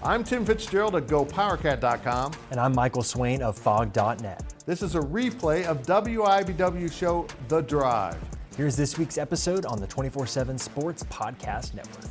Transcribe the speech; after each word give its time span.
I'm 0.00 0.22
Tim 0.22 0.46
Fitzgerald 0.46 0.94
at 0.94 1.08
GoPowerCat.com. 1.08 2.32
And 2.52 2.60
I'm 2.60 2.72
Michael 2.72 3.02
Swain 3.02 3.42
of 3.42 3.58
Phog.net. 3.58 4.54
This 4.64 4.80
is 4.80 4.94
a 4.94 5.00
replay 5.00 5.64
of 5.64 5.82
WIBW 5.82 6.92
show 6.92 7.26
The 7.48 7.62
Drive. 7.62 8.16
Here's 8.56 8.76
this 8.76 8.96
week's 8.96 9.18
episode 9.18 9.66
on 9.66 9.80
the 9.80 9.88
24 9.88 10.28
7 10.28 10.56
Sports 10.56 11.02
Podcast 11.04 11.74
Network. 11.74 12.04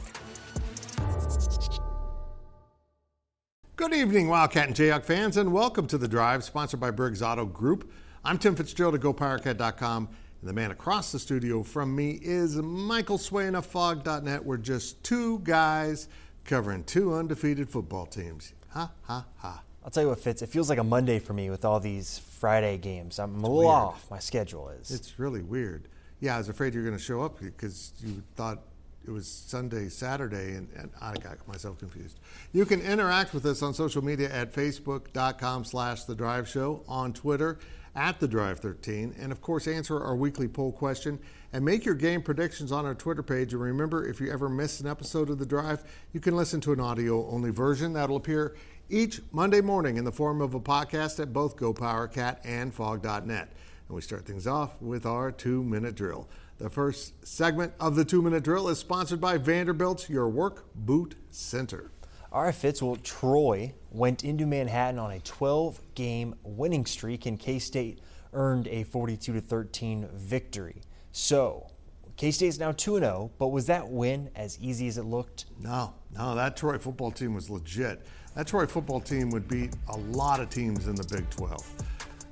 Good 3.77 3.93
evening, 3.93 4.27
Wildcat 4.27 4.67
and 4.67 4.75
Jayhawk 4.75 5.05
fans, 5.05 5.37
and 5.37 5.53
welcome 5.53 5.87
to 5.87 5.97
The 5.97 6.09
Drive, 6.09 6.43
sponsored 6.43 6.81
by 6.81 6.91
Briggs 6.91 7.21
Auto 7.21 7.45
Group. 7.45 7.89
I'm 8.25 8.37
Tim 8.37 8.55
Fitzgerald 8.55 8.95
at 8.95 9.01
GoPowerCat.com, 9.01 10.09
and 10.41 10.49
the 10.49 10.53
man 10.53 10.71
across 10.71 11.13
the 11.13 11.19
studio 11.19 11.63
from 11.63 11.95
me 11.95 12.19
is 12.21 12.57
Michael 12.57 13.17
Swain 13.17 13.55
of 13.55 13.65
Phog.net. 13.65 14.43
We're 14.43 14.57
just 14.57 15.01
two 15.05 15.39
guys 15.39 16.09
covering 16.47 16.83
two 16.83 17.13
undefeated 17.13 17.69
football 17.69 18.05
teams. 18.07 18.53
Ha, 18.69 18.91
ha, 19.03 19.25
ha. 19.37 19.61
I'll 19.83 19.91
tell 19.91 20.03
you 20.03 20.09
what, 20.09 20.19
Fitz, 20.19 20.41
it 20.41 20.49
feels 20.49 20.69
like 20.69 20.79
a 20.79 20.83
Monday 20.83 21.19
for 21.19 21.33
me 21.33 21.49
with 21.49 21.63
all 21.63 21.79
these 21.79 22.17
Friday 22.17 22.77
games. 22.77 23.19
I'm 23.19 23.35
a 23.35 23.41
little 23.41 23.57
weird. 23.59 23.69
off. 23.69 24.09
My 24.09 24.19
schedule 24.19 24.69
is. 24.69 24.91
It's 24.91 25.19
really 25.19 25.41
weird. 25.41 25.87
Yeah, 26.19 26.35
I 26.35 26.39
was 26.39 26.49
afraid 26.49 26.73
you 26.73 26.81
were 26.81 26.85
going 26.85 26.97
to 26.97 27.03
show 27.03 27.21
up 27.21 27.39
because 27.39 27.93
you 28.03 28.23
thought 28.35 28.63
it 29.07 29.11
was 29.11 29.27
Sunday, 29.27 29.87
Saturday, 29.87 30.55
and, 30.55 30.67
and, 30.75 30.89
I 30.99 31.13
got 31.13 31.47
myself 31.47 31.79
confused. 31.79 32.19
You 32.51 32.65
can 32.65 32.81
interact 32.81 33.33
with 33.33 33.45
us 33.45 33.61
on 33.61 33.73
social 33.73 34.03
media 34.03 34.29
at 34.29 34.53
facebook.com 34.53 35.63
slash 35.63 36.03
The 36.03 36.15
Drive 36.15 36.49
Show, 36.49 36.83
on 36.89 37.13
Twitter 37.13 37.59
at 37.97 38.19
The 38.19 38.27
Drive 38.27 38.59
13, 38.59 39.15
and 39.19 39.31
of 39.31 39.41
course, 39.41 39.67
answer 39.67 39.99
our 39.99 40.15
weekly 40.15 40.47
poll 40.47 40.71
question 40.71 41.19
and 41.51 41.65
make 41.65 41.83
your 41.83 41.95
game 41.95 42.21
predictions 42.21 42.71
on 42.71 42.85
our 42.85 42.93
Twitter 42.93 43.23
page. 43.23 43.53
And 43.53 43.61
remember, 43.61 44.07
if 44.07 44.21
you 44.21 44.31
ever 44.31 44.47
miss 44.47 44.79
an 44.79 44.87
episode 44.87 45.31
of 45.31 45.39
The 45.39 45.47
Drive, 45.47 45.83
you 46.13 46.19
can 46.19 46.35
listen 46.35 46.61
to 46.61 46.73
an 46.73 46.79
audio 46.79 47.27
only 47.27 47.49
version 47.49 47.93
that'll 47.93 48.17
appear 48.17 48.55
each 48.87 49.21
Monday 49.31 49.61
morning 49.61 49.97
in 49.97 50.05
the 50.05 50.11
form 50.11 50.41
of 50.41 50.53
a 50.53 50.59
podcast 50.59 51.19
at 51.19 51.33
both 51.33 51.57
GoPowerCat 51.57 52.37
and 52.43 52.71
Phog.net. 52.71 53.51
And 53.87 53.95
we 53.95 54.01
start 54.01 54.27
things 54.27 54.45
off 54.45 54.79
with 54.79 55.07
our 55.07 55.31
two 55.31 55.63
minute 55.63 55.95
drill. 55.95 56.29
The 56.59 56.69
first 56.69 57.25
segment 57.25 57.73
of 57.79 57.95
the 57.95 58.05
two 58.05 58.21
minute 58.21 58.43
drill 58.43 58.69
is 58.69 58.77
sponsored 58.77 59.19
by 59.19 59.39
Vanderbilt's 59.39 60.07
Your 60.07 60.29
Work 60.29 60.65
Boot 60.75 61.15
Center. 61.31 61.89
All 62.31 62.43
right, 62.43 62.53
Fitz. 62.53 62.81
Well, 62.81 62.97
Troy 62.97 63.73
went 63.97 64.23
into 64.23 64.45
Manhattan 64.45 64.99
on 64.99 65.11
a 65.11 65.19
12 65.19 65.81
game 65.95 66.35
winning 66.43 66.85
streak, 66.85 67.25
and 67.25 67.39
K 67.39 67.59
State 67.59 67.99
earned 68.33 68.67
a 68.67 68.83
42 68.83 69.39
13 69.41 70.07
victory. 70.13 70.81
So, 71.11 71.71
K 72.15 72.31
State 72.31 72.47
is 72.47 72.59
now 72.59 72.71
2 72.71 72.99
0, 72.99 73.31
but 73.39 73.47
was 73.47 73.65
that 73.65 73.89
win 73.89 74.29
as 74.35 74.59
easy 74.59 74.87
as 74.87 74.97
it 74.97 75.03
looked? 75.03 75.45
No, 75.59 75.93
no, 76.15 76.35
that 76.35 76.55
Troy 76.55 76.77
football 76.77 77.11
team 77.11 77.33
was 77.33 77.49
legit. 77.49 78.05
That 78.35 78.47
Troy 78.47 78.67
football 78.67 79.01
team 79.01 79.31
would 79.31 79.47
beat 79.47 79.75
a 79.89 79.97
lot 79.97 80.39
of 80.39 80.49
teams 80.49 80.87
in 80.87 80.95
the 80.95 81.03
Big 81.03 81.27
12. 81.31 81.83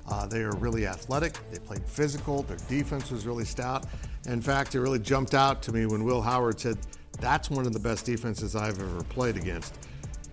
Uh, 0.08 0.26
they 0.26 0.42
are 0.42 0.54
really 0.56 0.86
athletic, 0.86 1.36
they 1.50 1.58
played 1.58 1.84
physical, 1.84 2.42
their 2.44 2.58
defense 2.68 3.10
was 3.10 3.26
really 3.26 3.44
stout. 3.44 3.86
In 4.28 4.40
fact, 4.40 4.76
it 4.76 4.80
really 4.80 5.00
jumped 5.00 5.34
out 5.34 5.62
to 5.62 5.72
me 5.72 5.86
when 5.86 6.04
Will 6.04 6.22
Howard 6.22 6.60
said, 6.60 6.78
That's 7.18 7.50
one 7.50 7.66
of 7.66 7.72
the 7.72 7.80
best 7.80 8.06
defenses 8.06 8.54
I've 8.54 8.80
ever 8.80 9.02
played 9.04 9.36
against. 9.36 9.78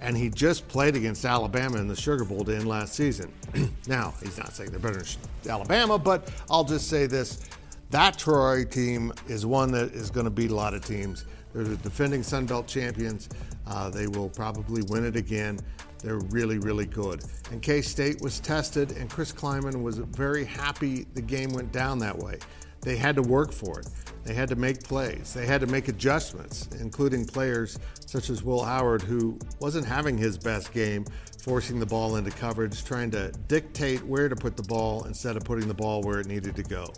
And 0.04 0.18
he 0.18 0.30
just 0.30 0.68
played 0.68 0.98
against 0.98 1.23
Alabama 1.23 1.78
in 1.78 1.88
the 1.88 1.96
Sugar 1.96 2.26
Bowl 2.26 2.44
to 2.44 2.54
end 2.54 2.68
last 2.68 2.94
season. 2.94 3.32
now, 3.88 4.14
he's 4.22 4.38
not 4.38 4.54
saying 4.54 4.70
they're 4.70 4.80
better 4.80 5.02
than 5.02 5.52
Alabama, 5.52 5.98
but 5.98 6.30
I'll 6.50 6.66
just 6.66 6.90
say 6.90 7.08
this 7.08 7.50
that 7.90 8.18
Troy 8.18 8.66
team 8.66 9.14
is 9.28 9.46
one 9.46 9.72
that 9.72 9.94
is 9.94 10.09
going 10.09 10.26
to 10.26 10.30
beat 10.30 10.52
a 10.52 10.56
lot 10.56 10.74
of 10.74 10.84
teams. 10.84 11.26
They're 11.54 11.64
the 11.64 11.78
defending 11.78 12.22
Sun 12.22 12.48
Belt 12.48 12.68
champions. 12.68 13.30
Uh, 13.66 13.90
they 13.92 14.08
will 14.08 14.30
probably 14.30 14.81
win 14.90 15.06
it 15.06 15.16
again. 15.16 15.59
They're 16.00 16.20
really, 16.20 16.58
really 16.58 16.86
good. 16.86 17.24
And 17.52 17.62
K 17.62 17.81
State 17.81 18.22
was 18.22 18.42
tested, 18.42 18.92
and 18.98 19.09
Chris 19.09 19.31
Klieman 19.31 19.81
was 19.81 20.00
very 20.00 20.44
happy 20.44 21.06
the 21.14 21.22
game 21.22 21.54
went 21.54 21.72
down 21.72 21.98
that 22.00 22.18
way. 22.18 22.40
They 22.81 22.98
had 22.98 23.16
to 23.16 23.22
work 23.22 23.53
for 23.53 23.80
it. 23.80 23.88
They 24.23 24.34
had 24.34 24.50
to 24.50 24.56
make 24.56 24.84
plays. 24.84 25.34
They 25.34 25.45
had 25.45 25.61
to 25.61 25.67
make 25.67 25.89
adjustments, 25.89 26.69
including 26.79 27.25
players 27.25 27.78
such 28.06 28.29
as 28.29 28.44
Will 28.44 28.63
Howard, 28.63 29.01
who 29.01 29.38
wasn't 29.59 29.85
having 29.85 30.17
his 30.17 30.38
best 30.38 30.72
game, 30.73 31.06
forcing 31.41 31.79
the 31.79 31.85
ball 31.85 32.16
into 32.16 32.31
coverage, 32.31 32.85
trying 32.85 33.11
to 33.11 33.31
dictate 33.47 34.01
where 34.06 34.29
to 34.29 34.35
put 34.35 34.56
the 34.56 34.63
ball 34.63 35.03
instead 35.06 35.35
of 35.35 35.44
putting 35.44 35.67
the 35.67 35.73
ball 35.73 36.01
where 36.01 36.19
it 36.19 36.28
needed 36.28 36.56
to 36.56 36.63
go. 36.63 36.94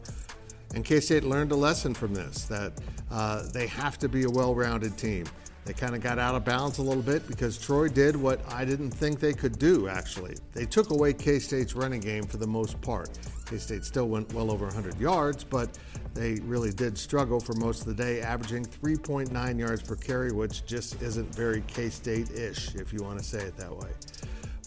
And 0.75 0.85
K 0.85 0.99
State 0.99 1.23
learned 1.23 1.51
a 1.51 1.55
lesson 1.55 1.93
from 1.93 2.13
this 2.13 2.45
that 2.45 2.73
uh, 3.09 3.47
they 3.53 3.65
have 3.67 3.97
to 3.99 4.09
be 4.09 4.23
a 4.23 4.29
well 4.29 4.53
rounded 4.53 4.97
team. 4.97 5.25
They 5.65 5.73
kind 5.73 5.95
of 5.95 6.01
got 6.01 6.19
out 6.19 6.35
of 6.35 6.45
balance 6.45 6.77
a 6.77 6.83
little 6.83 7.01
bit 7.01 7.27
because 7.27 7.57
Troy 7.57 7.89
did 7.89 8.15
what 8.15 8.39
I 8.53 8.65
didn't 8.65 8.91
think 8.91 9.19
they 9.19 9.33
could 9.33 9.57
do, 9.57 9.87
actually. 9.87 10.37
They 10.53 10.65
took 10.65 10.91
away 10.91 11.13
K 11.13 11.39
State's 11.39 11.73
running 11.75 12.01
game 12.01 12.23
for 12.23 12.37
the 12.37 12.45
most 12.47 12.79
part. 12.81 13.09
K 13.47 13.57
State 13.57 13.83
still 13.83 14.07
went 14.07 14.31
well 14.31 14.51
over 14.51 14.65
100 14.65 14.99
yards, 14.99 15.43
but 15.43 15.75
they 16.13 16.35
really 16.43 16.71
did 16.71 16.97
struggle 16.97 17.39
for 17.39 17.53
most 17.53 17.81
of 17.81 17.87
the 17.87 17.95
day, 17.95 18.21
averaging 18.21 18.63
3.9 18.63 19.59
yards 19.59 19.81
per 19.81 19.95
carry, 19.95 20.31
which 20.31 20.65
just 20.67 21.01
isn't 21.01 21.33
very 21.33 21.63
K 21.67 21.89
State 21.89 22.29
ish, 22.29 22.75
if 22.75 22.93
you 22.93 23.01
want 23.01 23.17
to 23.17 23.25
say 23.25 23.39
it 23.39 23.57
that 23.57 23.75
way 23.75 23.89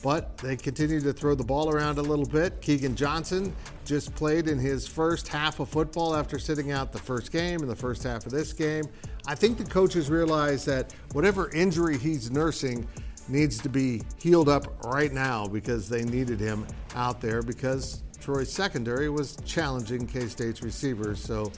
but 0.03 0.37
they 0.39 0.57
continue 0.57 1.01
to 1.01 1.13
throw 1.13 1.35
the 1.35 1.45
ball 1.45 1.71
around 1.71 1.99
a 1.99 2.03
little 2.03 2.27
bit. 2.27 2.61
Keagan 2.61 2.95
Johnson 2.95 3.55
just 3.85 4.15
played 4.15 4.49
in 4.49 4.59
his 4.59 4.87
first 4.87 5.27
half 5.29 5.61
of 5.61 5.69
football 5.69 6.15
after 6.15 6.39
sitting 6.39 6.73
out 6.73 6.93
the 6.93 6.99
first 6.99 7.33
game 7.33 7.61
and 7.61 7.71
the 7.71 7.77
first 7.77 8.03
half 8.03 8.27
of 8.27 8.33
this 8.33 8.53
game. 8.53 8.85
I 9.27 9.35
think 9.35 9.59
the 9.59 9.65
coaches 9.65 10.11
realize 10.11 10.65
that 10.67 10.95
whatever 11.13 11.51
injury 11.53 11.99
he's 11.99 12.31
nursing 12.31 12.87
needs 13.29 13.59
to 13.59 13.69
be 13.69 14.03
healed 14.19 14.49
up 14.49 14.85
right 14.85 15.13
now 15.13 15.47
because 15.47 15.89
they 15.89 16.05
needed 16.05 16.41
him 16.41 16.67
out 16.95 17.21
there 17.21 17.43
because 17.43 18.03
Troy's 18.21 18.53
secondary 18.53 19.11
was 19.11 19.37
challenging 19.45 20.07
K 20.07 20.27
State's 20.27 20.63
receivers. 20.63 21.21
So 21.21 21.53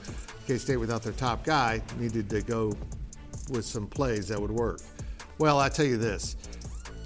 K 0.47 0.59
State, 0.59 0.79
without 0.79 1.03
their 1.03 1.13
top 1.13 1.45
guy, 1.45 1.83
needed 1.99 2.29
to 2.31 2.43
go 2.43 2.73
with 3.51 3.65
some 3.65 3.87
plays 3.87 4.29
that 4.29 4.41
would 4.41 4.51
work. 4.51 4.81
Well, 5.39 5.59
I 5.59 5.69
tell 5.69 5.87
you 5.87 5.97
this 5.97 6.37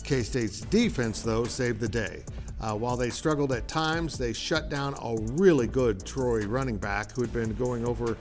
K 0.05 0.23
State's 0.23 0.61
defense, 0.61 1.23
though, 1.23 1.45
saved 1.45 1.81
the 1.81 1.89
day. 1.89 2.23
Uh, 2.61 2.75
while 2.75 2.97
they 2.97 3.11
struggled 3.11 3.53
at 3.53 3.67
times, 3.67 4.17
they 4.17 4.33
shut 4.33 4.69
down 4.69 4.95
a 5.03 5.17
really 5.33 5.67
good 5.67 6.05
Troy 6.05 6.47
running 6.47 6.77
back 6.77 7.13
who 7.13 7.23
had 7.23 7.33
been 7.33 7.55
going 7.55 7.87
over, 7.87 8.13
uh, 8.13 8.17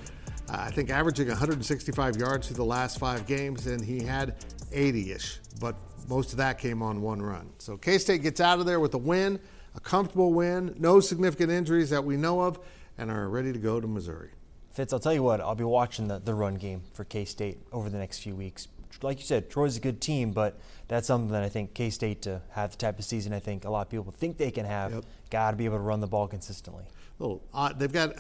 I 0.50 0.72
think, 0.72 0.90
averaging 0.90 1.28
165 1.28 2.18
yards 2.18 2.48
through 2.48 2.56
the 2.56 2.66
last 2.66 3.00
five 3.00 3.28
games, 3.28 3.68
and 3.68 3.84
he 3.84 4.02
had 4.02 4.36
80 4.72 5.12
ish, 5.12 5.40
but 5.60 5.76
most 6.08 6.32
of 6.32 6.38
that 6.38 6.58
came 6.58 6.82
on 6.82 7.02
one 7.02 7.22
run. 7.22 7.50
So 7.60 7.78
K 7.78 7.98
State 7.98 8.24
gets 8.24 8.40
out 8.42 8.60
of 8.60 8.66
there 8.66 8.80
with 8.80 8.94
a 8.94 8.98
win, 8.98 9.40
a 9.76 9.80
comfortable 9.80 10.34
win, 10.34 10.76
no 10.80 11.00
significant 11.00 11.52
injuries 11.52 11.90
that 11.90 12.04
we 12.04 12.18
know 12.18 12.42
of, 12.42 12.60
and 12.98 13.12
are 13.12 13.30
ready 13.30 13.54
to 13.54 13.60
go 13.60 13.80
to 13.80 13.88
Missouri. 13.88 14.30
Fitz, 14.72 14.92
I'll 14.92 15.00
tell 15.00 15.14
you 15.14 15.24
what, 15.24 15.42
I'll 15.42 15.54
be 15.54 15.64
watching 15.64 16.08
the, 16.08 16.20
the 16.20 16.34
run 16.34 16.56
game 16.56 16.82
for 16.94 17.04
K 17.04 17.26
State 17.26 17.60
over 17.72 17.90
the 17.90 17.98
next 17.98 18.20
few 18.20 18.36
weeks 18.36 18.68
like 19.02 19.20
you 19.20 19.26
said, 19.26 19.50
Troy's 19.50 19.78
a 19.78 19.80
good 19.80 20.02
team, 20.02 20.32
but 20.32 20.60
that's 20.88 21.08
something 21.08 21.32
that 21.32 21.44
I 21.44 21.50
think 21.50 21.74
K 21.74 21.90
State 21.90 22.22
to 22.24 22.42
have 22.52 22.72
the 22.72 22.78
type 22.78 23.00
of 23.00 23.06
season 23.06 23.34
I 23.34 23.40
think 23.40 23.66
a 23.66 23.70
lot 23.70 23.82
of 23.82 23.90
people 23.90 24.14
think 24.16 24.38
they 24.38 24.52
can 24.52 24.66
have, 24.66 24.94
yep. 24.94 25.06
got 25.30 25.52
to 25.52 25.58
be 25.58 25.66
able 25.66 25.78
to 25.78 25.84
run 25.84 26.00
the 26.00 26.08
ball 26.08 26.28
consistently. 26.28 26.86
Little, 27.20 27.44
uh, 27.54 27.72
they've 27.74 27.92
got 27.92 28.14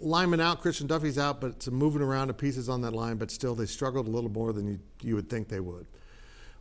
lineman 0.00 0.40
out, 0.40 0.60
Christian 0.60 0.86
Duffie's 0.86 1.18
out, 1.18 1.40
but 1.40 1.62
some 1.62 1.74
moving 1.74 2.02
around 2.02 2.30
of 2.30 2.38
pieces 2.38 2.68
on 2.68 2.80
that 2.82 2.92
line, 2.92 3.16
but 3.16 3.30
still 3.30 3.54
they 3.54 3.66
struggled 3.66 4.06
a 4.06 4.10
little 4.10 4.30
more 4.30 4.52
than 4.52 4.66
you, 4.66 4.78
you 5.02 5.14
would 5.14 5.28
think 5.28 5.48
they 5.48 5.60
would. 5.60 5.86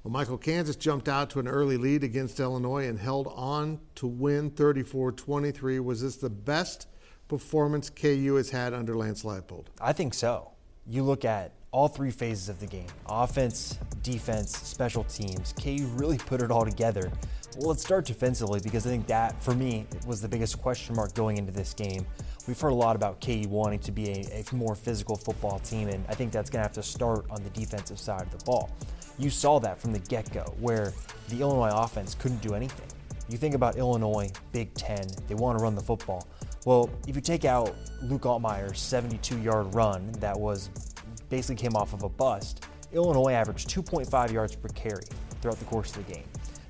Well, 0.04 0.12
Michael, 0.12 0.38
Kansas 0.38 0.76
jumped 0.76 1.10
out 1.10 1.30
to 1.32 1.40
an 1.40 1.48
early 1.48 1.76
lead 1.78 2.04
against 2.04 2.40
Illinois 2.40 2.88
and 2.88 3.00
held 3.00 3.28
on 3.36 3.80
to 3.96 4.08
win 4.08 4.52
34 4.52 5.12
23. 5.12 5.80
Was 5.80 6.02
this 6.02 6.18
the 6.18 6.30
best 6.30 6.88
performance 7.28 7.90
KU 7.90 8.36
has 8.36 8.50
had 8.50 8.74
under 8.74 8.96
Lance 8.96 9.24
Leipold? 9.24 9.66
I 9.82 9.94
think 9.94 10.14
so. 10.14 10.52
You 10.86 11.04
look 11.04 11.26
at 11.26 11.52
all 11.72 11.88
three 11.88 12.12
phases 12.12 12.50
of 12.50 12.60
the 12.60 12.66
game 12.66 12.88
offense, 13.08 13.78
defense, 14.04 14.58
special 14.58 15.04
teams. 15.06 15.54
KU 15.62 15.86
really 15.96 16.18
put 16.18 16.42
it 16.42 16.52
all 16.52 16.66
together. 16.66 17.12
Well, 17.58 17.70
let's 17.70 17.84
start 17.84 18.06
defensively 18.06 18.60
because 18.60 18.86
I 18.86 18.90
think 18.90 19.08
that, 19.08 19.42
for 19.42 19.56
me, 19.56 19.86
was 20.06 20.22
the 20.22 20.28
biggest 20.28 20.62
question 20.62 20.96
mark 20.96 21.14
going 21.14 21.38
into 21.38 21.52
this 21.52 21.74
game. 21.74 22.06
We've 22.48 22.60
heard 22.60 22.70
a 22.70 22.76
lot 22.76 22.96
about 22.96 23.20
KU 23.20 23.48
wanting 23.50 23.80
to 23.80 23.92
be 23.92 24.10
a, 24.10 24.44
a 24.52 24.56
more 24.56 24.76
physical 24.76 25.16
football 25.16 25.60
team, 25.60 25.90
and 25.90 26.06
I 26.08 26.14
think 26.14 26.32
that's 26.32 26.50
going 26.50 26.60
to 26.60 26.64
have 26.64 26.74
to 26.74 26.84
start 26.84 27.26
on 27.30 27.44
the 27.44 27.50
defensive 27.50 28.00
side 28.00 28.22
of 28.22 28.38
the 28.38 28.46
ball. 28.46 28.70
You 29.18 29.30
saw 29.30 29.60
that 29.60 29.82
from 29.82 29.92
the 29.92 30.00
get 30.00 30.32
go, 30.32 30.44
where 30.60 30.94
the 31.30 31.42
Illinois 31.42 31.72
offense 31.74 32.16
couldn't 32.16 32.42
do 32.42 32.54
anything. 32.54 32.86
You 33.28 33.38
think 33.38 33.56
about 33.56 33.76
Illinois, 33.76 34.32
Big 34.52 34.74
Ten, 34.76 35.06
they 35.28 35.36
want 35.36 35.58
to 35.58 35.64
run 35.64 35.76
the 35.76 35.82
football. 35.82 36.28
Well, 36.66 36.90
if 37.08 37.16
you 37.16 37.22
take 37.22 37.44
out 37.44 37.76
Luke 38.04 38.22
Altmyer's 38.22 38.80
72 38.80 39.40
yard 39.40 39.74
run 39.74 40.12
that 40.20 40.38
was 40.38 40.70
basically 41.30 41.56
came 41.56 41.76
off 41.76 41.94
of 41.94 42.04
a 42.04 42.10
bust, 42.10 42.66
Illinois 42.94 43.34
averaged 43.34 43.70
2.5 43.70 44.32
yards 44.32 44.56
per 44.56 44.70
carry 44.70 45.04
throughout 45.42 45.60
the 45.60 45.66
course 45.66 45.96
of 45.96 46.06
the 46.06 46.14
game. 46.14 46.24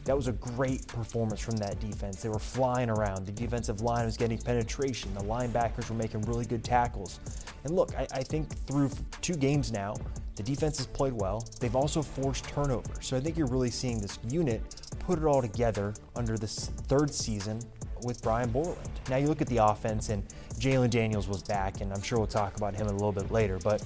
That 0.05 0.15
was 0.15 0.27
a 0.27 0.31
great 0.31 0.87
performance 0.87 1.41
from 1.41 1.57
that 1.57 1.79
defense. 1.81 2.21
They 2.21 2.29
were 2.29 2.39
flying 2.39 2.89
around. 2.89 3.25
The 3.25 3.33
defensive 3.33 3.81
line 3.81 4.05
was 4.05 4.15
getting 4.15 4.37
penetration. 4.37 5.13
The 5.13 5.21
linebackers 5.21 5.89
were 5.89 5.97
making 5.97 6.21
really 6.21 6.45
good 6.45 6.63
tackles. 6.63 7.19
And 7.65 7.75
look, 7.75 7.93
I, 7.93 8.07
I 8.13 8.23
think 8.23 8.49
through 8.65 8.89
two 9.21 9.35
games 9.35 9.71
now, 9.71 9.95
The 10.37 10.43
defense 10.43 10.77
has 10.77 10.85
played 10.85 11.13
well. 11.13 11.43
They've 11.59 11.75
also 11.75 12.03
forced 12.03 12.45
turnovers. 12.45 13.07
So 13.07 13.17
I 13.17 13.19
think 13.19 13.37
you're 13.37 13.47
really 13.47 13.71
seeing 13.71 13.99
this 13.99 14.19
unit 14.29 14.61
put 14.99 15.17
it 15.17 15.25
all 15.25 15.41
together 15.41 15.95
under 16.15 16.37
this 16.37 16.67
third 16.87 17.11
season 17.11 17.59
with 18.03 18.21
Brian 18.21 18.51
Borland. 18.51 18.77
Now 19.09 19.17
you 19.17 19.27
look 19.27 19.41
at 19.41 19.47
the 19.47 19.57
offense, 19.57 20.09
and 20.09 20.23
Jalon 20.59 20.91
Daniels 20.91 21.27
was 21.27 21.41
back, 21.41 21.81
and 21.81 21.91
I'm 21.91 22.03
sure 22.03 22.19
we'll 22.19 22.27
talk 22.27 22.55
about 22.55 22.75
him 22.75 22.87
a 22.87 22.91
little 22.91 23.11
bit 23.11 23.31
later. 23.31 23.57
But 23.63 23.83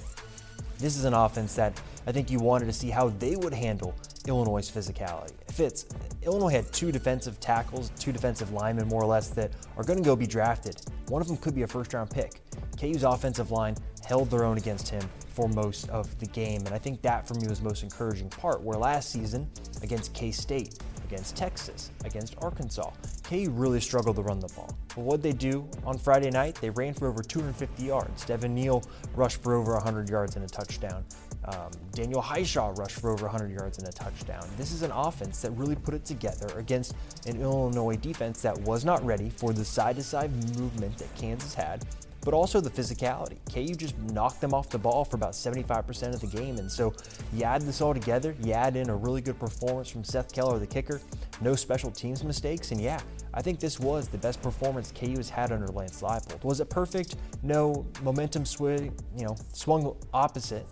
this 0.82 0.96
is 0.96 1.04
an 1.04 1.14
offense 1.14 1.54
that 1.54 1.80
I 2.08 2.12
think 2.12 2.28
you 2.28 2.40
wanted 2.40 2.66
to 2.66 2.72
see 2.72 2.90
how 2.90 3.10
they 3.10 3.36
would 3.36 3.54
handle 3.54 3.94
Illinois' 4.26 4.68
physicality. 4.68 5.32
If 5.48 5.60
it's 5.60 5.86
Illinois 6.22 6.50
had 6.50 6.72
two 6.72 6.90
defensive 6.90 7.38
tackles, 7.38 7.92
two 8.00 8.10
defensive 8.10 8.52
linemen 8.52 8.88
more 8.88 9.00
or 9.00 9.06
less 9.06 9.28
that 9.30 9.52
are 9.76 9.84
going 9.84 9.98
to 9.98 10.04
go 10.04 10.16
be 10.16 10.26
drafted. 10.26 10.82
One 11.08 11.22
of 11.22 11.28
them 11.28 11.36
could 11.36 11.54
be 11.54 11.62
a 11.62 11.68
first 11.68 11.94
round 11.94 12.10
pick. 12.10 12.40
KU's 12.80 13.04
offensive 13.04 13.52
line 13.52 13.76
held 14.04 14.28
their 14.28 14.44
own 14.44 14.58
against 14.58 14.88
him 14.88 15.08
for 15.28 15.48
most 15.48 15.88
of 15.88 16.18
the 16.18 16.26
game. 16.26 16.62
And 16.66 16.74
I 16.74 16.78
think 16.78 17.00
that 17.02 17.28
for 17.28 17.34
me 17.34 17.46
was 17.46 17.60
the 17.60 17.68
most 17.68 17.84
encouraging 17.84 18.28
part. 18.28 18.60
Where 18.60 18.76
last 18.76 19.10
season 19.10 19.48
against 19.82 20.12
K 20.14 20.32
State, 20.32 20.80
against 21.12 21.36
Texas, 21.36 21.90
against 22.06 22.34
Arkansas, 22.38 22.90
KU 23.22 23.50
really 23.50 23.80
struggled 23.80 24.16
to 24.16 24.22
run 24.22 24.40
the 24.40 24.48
ball. 24.48 24.74
But 24.88 25.02
what 25.02 25.22
they 25.22 25.32
do 25.32 25.68
on 25.84 25.98
Friday 25.98 26.30
night, 26.30 26.54
they 26.54 26.70
ran 26.70 26.94
for 26.94 27.06
over 27.06 27.22
250 27.22 27.84
yards. 27.84 28.24
Devin 28.24 28.54
Neal 28.54 28.82
rushed 29.14 29.42
for 29.42 29.54
over 29.54 29.74
100 29.74 30.08
yards 30.08 30.36
and 30.36 30.44
a 30.44 30.48
touchdown. 30.48 31.04
Um, 31.44 31.70
Daniel 31.92 32.22
Hishaw 32.22 32.78
rushed 32.78 32.98
for 32.98 33.10
over 33.10 33.26
100 33.26 33.52
yards 33.52 33.76
and 33.76 33.86
a 33.86 33.92
touchdown. 33.92 34.48
This 34.56 34.72
is 34.72 34.82
an 34.82 34.90
offense 34.90 35.42
that 35.42 35.50
really 35.50 35.76
put 35.76 35.92
it 35.92 36.06
together 36.06 36.46
against 36.56 36.94
an 37.26 37.38
Illinois 37.42 37.96
defense 37.96 38.40
that 38.40 38.58
was 38.60 38.82
not 38.82 39.04
ready 39.04 39.28
for 39.28 39.52
the 39.52 39.66
side 39.66 39.96
to 39.96 40.02
side 40.02 40.32
movement 40.56 40.96
that 40.96 41.14
Kansas 41.14 41.52
had 41.52 41.84
but 42.24 42.34
also 42.34 42.60
the 42.60 42.70
physicality. 42.70 43.38
KU 43.52 43.74
just 43.74 43.98
knocked 43.98 44.40
them 44.40 44.54
off 44.54 44.70
the 44.70 44.78
ball 44.78 45.04
for 45.04 45.16
about 45.16 45.32
75% 45.32 46.14
of 46.14 46.20
the 46.20 46.26
game. 46.26 46.58
And 46.58 46.70
so 46.70 46.94
you 47.32 47.44
add 47.44 47.62
this 47.62 47.80
all 47.80 47.92
together, 47.92 48.34
you 48.42 48.52
add 48.52 48.76
in 48.76 48.90
a 48.90 48.96
really 48.96 49.20
good 49.20 49.38
performance 49.38 49.90
from 49.90 50.04
Seth 50.04 50.32
Keller, 50.32 50.58
the 50.58 50.66
kicker, 50.66 51.00
no 51.40 51.54
special 51.54 51.90
teams 51.90 52.22
mistakes, 52.22 52.70
and 52.70 52.80
yeah, 52.80 53.00
I 53.34 53.42
think 53.42 53.58
this 53.58 53.80
was 53.80 54.08
the 54.08 54.18
best 54.18 54.42
performance 54.42 54.92
KU 54.92 55.16
has 55.16 55.30
had 55.30 55.52
under 55.52 55.68
Lance 55.68 56.02
Leipold. 56.02 56.44
Was 56.44 56.60
it 56.60 56.68
perfect? 56.68 57.16
No. 57.42 57.86
Momentum 58.02 58.44
swing, 58.44 58.94
you 59.16 59.24
know, 59.24 59.36
swung 59.52 59.96
opposite 60.12 60.66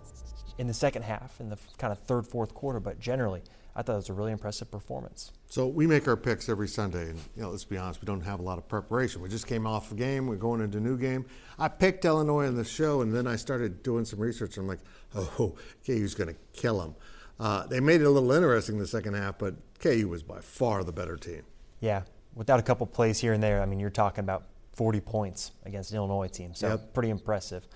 in 0.57 0.67
the 0.67 0.73
second 0.73 1.01
half, 1.01 1.39
in 1.39 1.49
the 1.49 1.57
kind 1.77 1.91
of 1.91 1.99
third, 1.99 2.27
fourth 2.27 2.53
quarter, 2.53 2.79
but 2.79 2.99
generally, 2.99 3.41
I 3.75 3.81
thought 3.81 3.93
it 3.93 3.95
was 3.95 4.09
a 4.09 4.13
really 4.13 4.31
impressive 4.31 4.69
performance. 4.69 5.31
So 5.51 5.67
we 5.67 5.85
make 5.85 6.07
our 6.07 6.15
picks 6.15 6.47
every 6.47 6.69
Sunday, 6.69 7.09
and 7.09 7.19
you 7.35 7.41
know, 7.41 7.49
let's 7.49 7.65
be 7.65 7.75
honest, 7.75 7.99
we 8.01 8.05
don't 8.05 8.21
have 8.21 8.39
a 8.39 8.41
lot 8.41 8.57
of 8.57 8.69
preparation. 8.69 9.21
We 9.21 9.27
just 9.27 9.47
came 9.47 9.67
off 9.67 9.91
a 9.91 9.95
game, 9.95 10.25
we're 10.25 10.37
going 10.37 10.61
into 10.61 10.77
a 10.77 10.81
new 10.81 10.97
game. 10.97 11.25
I 11.59 11.67
picked 11.67 12.05
Illinois 12.05 12.45
in 12.45 12.55
the 12.55 12.63
show, 12.63 13.01
and 13.01 13.13
then 13.13 13.27
I 13.27 13.35
started 13.35 13.83
doing 13.83 14.05
some 14.05 14.19
research. 14.19 14.55
And 14.55 14.63
I'm 14.63 14.67
like, 14.69 14.79
oh, 15.13 15.57
KU's 15.85 16.15
going 16.15 16.29
to 16.29 16.39
kill 16.53 16.79
them. 16.79 16.95
Uh, 17.37 17.67
they 17.67 17.81
made 17.81 17.99
it 17.99 18.05
a 18.05 18.09
little 18.09 18.31
interesting 18.31 18.79
the 18.79 18.87
second 18.87 19.15
half, 19.15 19.39
but 19.39 19.55
KU 19.79 20.07
was 20.07 20.23
by 20.23 20.39
far 20.39 20.85
the 20.85 20.93
better 20.93 21.17
team. 21.17 21.41
Yeah, 21.81 22.03
without 22.33 22.61
a 22.61 22.63
couple 22.63 22.87
plays 22.87 23.19
here 23.19 23.33
and 23.33 23.43
there, 23.43 23.61
I 23.61 23.65
mean, 23.65 23.81
you're 23.81 23.89
talking 23.89 24.23
about 24.23 24.45
40 24.77 25.01
points 25.01 25.51
against 25.65 25.91
an 25.91 25.97
Illinois 25.97 26.29
team, 26.29 26.53
so 26.53 26.69
yep. 26.69 26.93
pretty 26.93 27.09
impressive. 27.09 27.67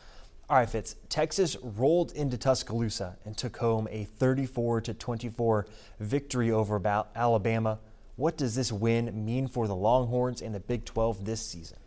All 0.48 0.58
right, 0.58 0.70
Fitz. 0.70 0.96
Texas 1.10 1.58
rolled 1.64 2.12
into 2.12 2.38
Tuscaloosa 2.38 3.18
and 3.26 3.36
took 3.36 3.58
home 3.58 3.88
a 3.90 4.04
34 4.04 4.82
to 4.82 4.94
24 4.94 5.66
victory 6.00 6.52
over 6.52 6.80
Alabama. 7.16 7.80
What 8.16 8.38
does 8.38 8.54
this 8.54 8.72
win 8.72 9.26
mean 9.26 9.48
for 9.48 9.68
the 9.68 9.76
Longhorns 9.76 10.44
and 10.44 10.54
the 10.54 10.60
Big 10.60 10.86
12 10.86 11.26
this 11.26 11.42
season? 11.42 11.80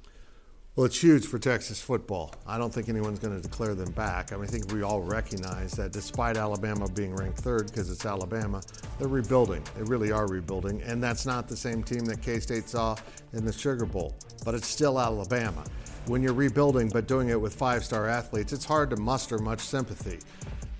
Well, 0.74 0.86
it's 0.86 1.00
huge 1.00 1.26
for 1.26 1.38
Texas 1.38 1.80
football. 1.80 2.34
I 2.46 2.58
don't 2.58 2.72
think 2.72 2.88
anyone's 2.88 3.20
going 3.20 3.34
to 3.34 3.40
declare 3.40 3.76
them 3.76 3.92
back. 3.92 4.32
I 4.32 4.36
mean, 4.36 4.44
I 4.44 4.48
think 4.48 4.72
we 4.72 4.82
all 4.82 5.02
recognize 5.02 5.72
that 5.72 5.92
despite 5.92 6.36
Alabama 6.36 6.88
being 6.88 7.14
ranked 7.14 7.38
third 7.38 7.68
because 7.68 7.90
it's 7.90 8.06
Alabama, 8.06 8.60
they're 8.98 9.08
rebuilding. 9.08 9.62
They 9.76 9.84
really 9.84 10.10
are 10.10 10.26
rebuilding. 10.26 10.82
And 10.82 11.02
that's 11.02 11.26
not 11.26 11.48
the 11.48 11.56
same 11.56 11.84
team 11.84 12.04
that 12.06 12.22
K 12.22 12.40
State 12.40 12.68
saw 12.68 12.96
in 13.32 13.44
the 13.44 13.52
Sugar 13.52 13.86
Bowl, 13.86 14.14
but 14.44 14.54
it's 14.54 14.68
still 14.68 15.00
Alabama 15.00 15.64
when 16.08 16.22
you're 16.22 16.32
rebuilding 16.34 16.88
but 16.88 17.06
doing 17.06 17.28
it 17.28 17.40
with 17.40 17.54
five 17.54 17.84
star 17.84 18.08
athletes, 18.08 18.52
it's 18.52 18.64
hard 18.64 18.90
to 18.90 18.96
muster 18.96 19.38
much 19.38 19.60
sympathy. 19.60 20.18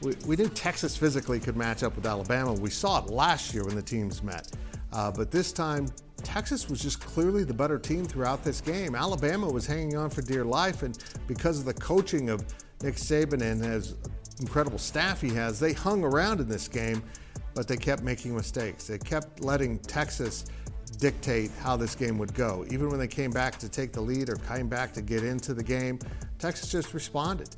We, 0.01 0.15
we 0.27 0.37
knew 0.37 0.49
Texas 0.49 0.97
physically 0.97 1.39
could 1.41 1.57
match 1.57 1.83
up 1.83 1.95
with 1.97 2.07
Alabama. 2.07 2.53
We 2.55 2.71
saw 2.71 3.05
it 3.05 3.11
last 3.11 3.53
year 3.53 3.65
when 3.65 3.75
the 3.75 3.83
teams 3.83 4.23
met. 4.23 4.51
Uh, 4.93 5.11
but 5.11 5.31
this 5.31 5.53
time, 5.53 5.89
Texas 6.23 6.69
was 6.69 6.81
just 6.81 7.01
clearly 7.01 7.45
the 7.45 7.55
better 7.55 7.79
team 7.79 8.05
throughout 8.05 8.43
this 8.43 8.61
game. 8.61 8.95
Alabama 8.95 9.49
was 9.49 9.67
hanging 9.67 9.97
on 9.97 10.09
for 10.11 10.23
dear 10.23 10.45
life, 10.45 10.83
and 10.83 10.99
because 11.27 11.59
of 11.59 11.65
the 11.65 11.75
coaching 11.75 12.31
of 12.31 12.45
Nick 12.83 12.95
Saban 12.95 13.43
and 13.43 13.63
his 13.63 13.95
incredible 14.41 14.79
staff 14.79 15.21
he 15.21 15.29
has, 15.31 15.61
they 15.61 15.73
hung 15.73 16.05
around 16.05 16.41
in 16.41 16.49
this 16.49 16.69
game, 16.69 17.03
but 17.55 17.69
they 17.69 17.77
kept 17.77 18.03
making 18.03 18.35
mistakes. 18.35 18.87
They 18.87 18.99
kept 18.99 19.41
letting 19.41 19.79
Texas 19.81 20.47
dictate 20.89 21.51
how 21.61 21.77
this 21.77 21.95
game 21.95 22.19
would 22.19 22.35
go. 22.35 22.65
Even 22.71 22.89
when 22.89 22.99
they 22.99 23.09
came 23.09 23.31
back 23.31 23.59
to 23.59 23.69
take 23.69 23.93
the 23.93 24.01
lead 24.01 24.29
or 24.29 24.37
came 24.37 24.69
back 24.69 24.93
to 24.95 25.03
get 25.03 25.25
into 25.25 25.55
the 25.55 25.63
game, 25.63 25.99
Texas 26.39 26.71
just 26.71 26.95
responded. 26.95 27.49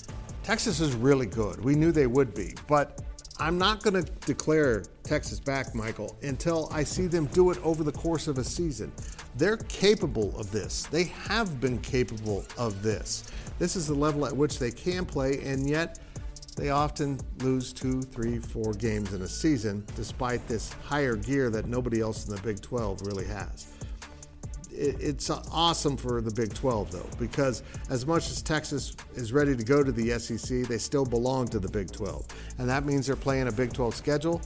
Texas 0.42 0.80
is 0.80 0.94
really 0.94 1.26
good. 1.26 1.62
We 1.62 1.74
knew 1.74 1.92
they 1.92 2.06
would 2.06 2.34
be, 2.34 2.54
but 2.66 3.02
I'm 3.38 3.56
not 3.56 3.82
going 3.82 4.04
to 4.04 4.12
declare 4.26 4.84
Texas 5.02 5.40
back, 5.40 5.74
Michael, 5.74 6.16
until 6.22 6.68
I 6.70 6.84
see 6.84 7.06
them 7.06 7.26
do 7.26 7.50
it 7.50 7.58
over 7.64 7.82
the 7.82 7.92
course 7.92 8.28
of 8.28 8.36
a 8.36 8.44
season. 8.44 8.92
They're 9.36 9.56
capable 9.56 10.38
of 10.38 10.50
this. 10.50 10.82
They 10.90 11.04
have 11.04 11.60
been 11.60 11.78
capable 11.78 12.44
of 12.58 12.82
this. 12.82 13.24
This 13.58 13.76
is 13.76 13.86
the 13.86 13.94
level 13.94 14.26
at 14.26 14.36
which 14.36 14.58
they 14.58 14.70
can 14.70 15.06
play, 15.06 15.40
and 15.42 15.68
yet 15.68 16.00
they 16.60 16.68
often 16.68 17.18
lose 17.38 17.72
two, 17.72 18.02
three, 18.02 18.38
four 18.38 18.74
games 18.74 19.14
in 19.14 19.22
a 19.22 19.26
season, 19.26 19.82
despite 19.96 20.46
this 20.46 20.70
higher 20.84 21.16
gear 21.16 21.48
that 21.48 21.66
nobody 21.66 22.02
else 22.02 22.28
in 22.28 22.36
the 22.36 22.42
Big 22.42 22.60
12 22.60 23.00
really 23.06 23.24
has. 23.24 23.68
It's 24.70 25.30
awesome 25.30 25.96
for 25.96 26.20
the 26.20 26.30
Big 26.30 26.52
12, 26.52 26.92
though, 26.92 27.08
because 27.18 27.62
as 27.88 28.04
much 28.04 28.30
as 28.30 28.42
Texas 28.42 28.94
is 29.14 29.32
ready 29.32 29.56
to 29.56 29.64
go 29.64 29.82
to 29.82 29.90
the 29.90 30.18
SEC, 30.18 30.68
they 30.68 30.76
still 30.76 31.06
belong 31.06 31.48
to 31.48 31.58
the 31.58 31.68
Big 31.68 31.90
12. 31.92 32.26
And 32.58 32.68
that 32.68 32.84
means 32.84 33.06
they're 33.06 33.16
playing 33.16 33.48
a 33.48 33.52
Big 33.52 33.72
12 33.72 33.94
schedule. 33.94 34.42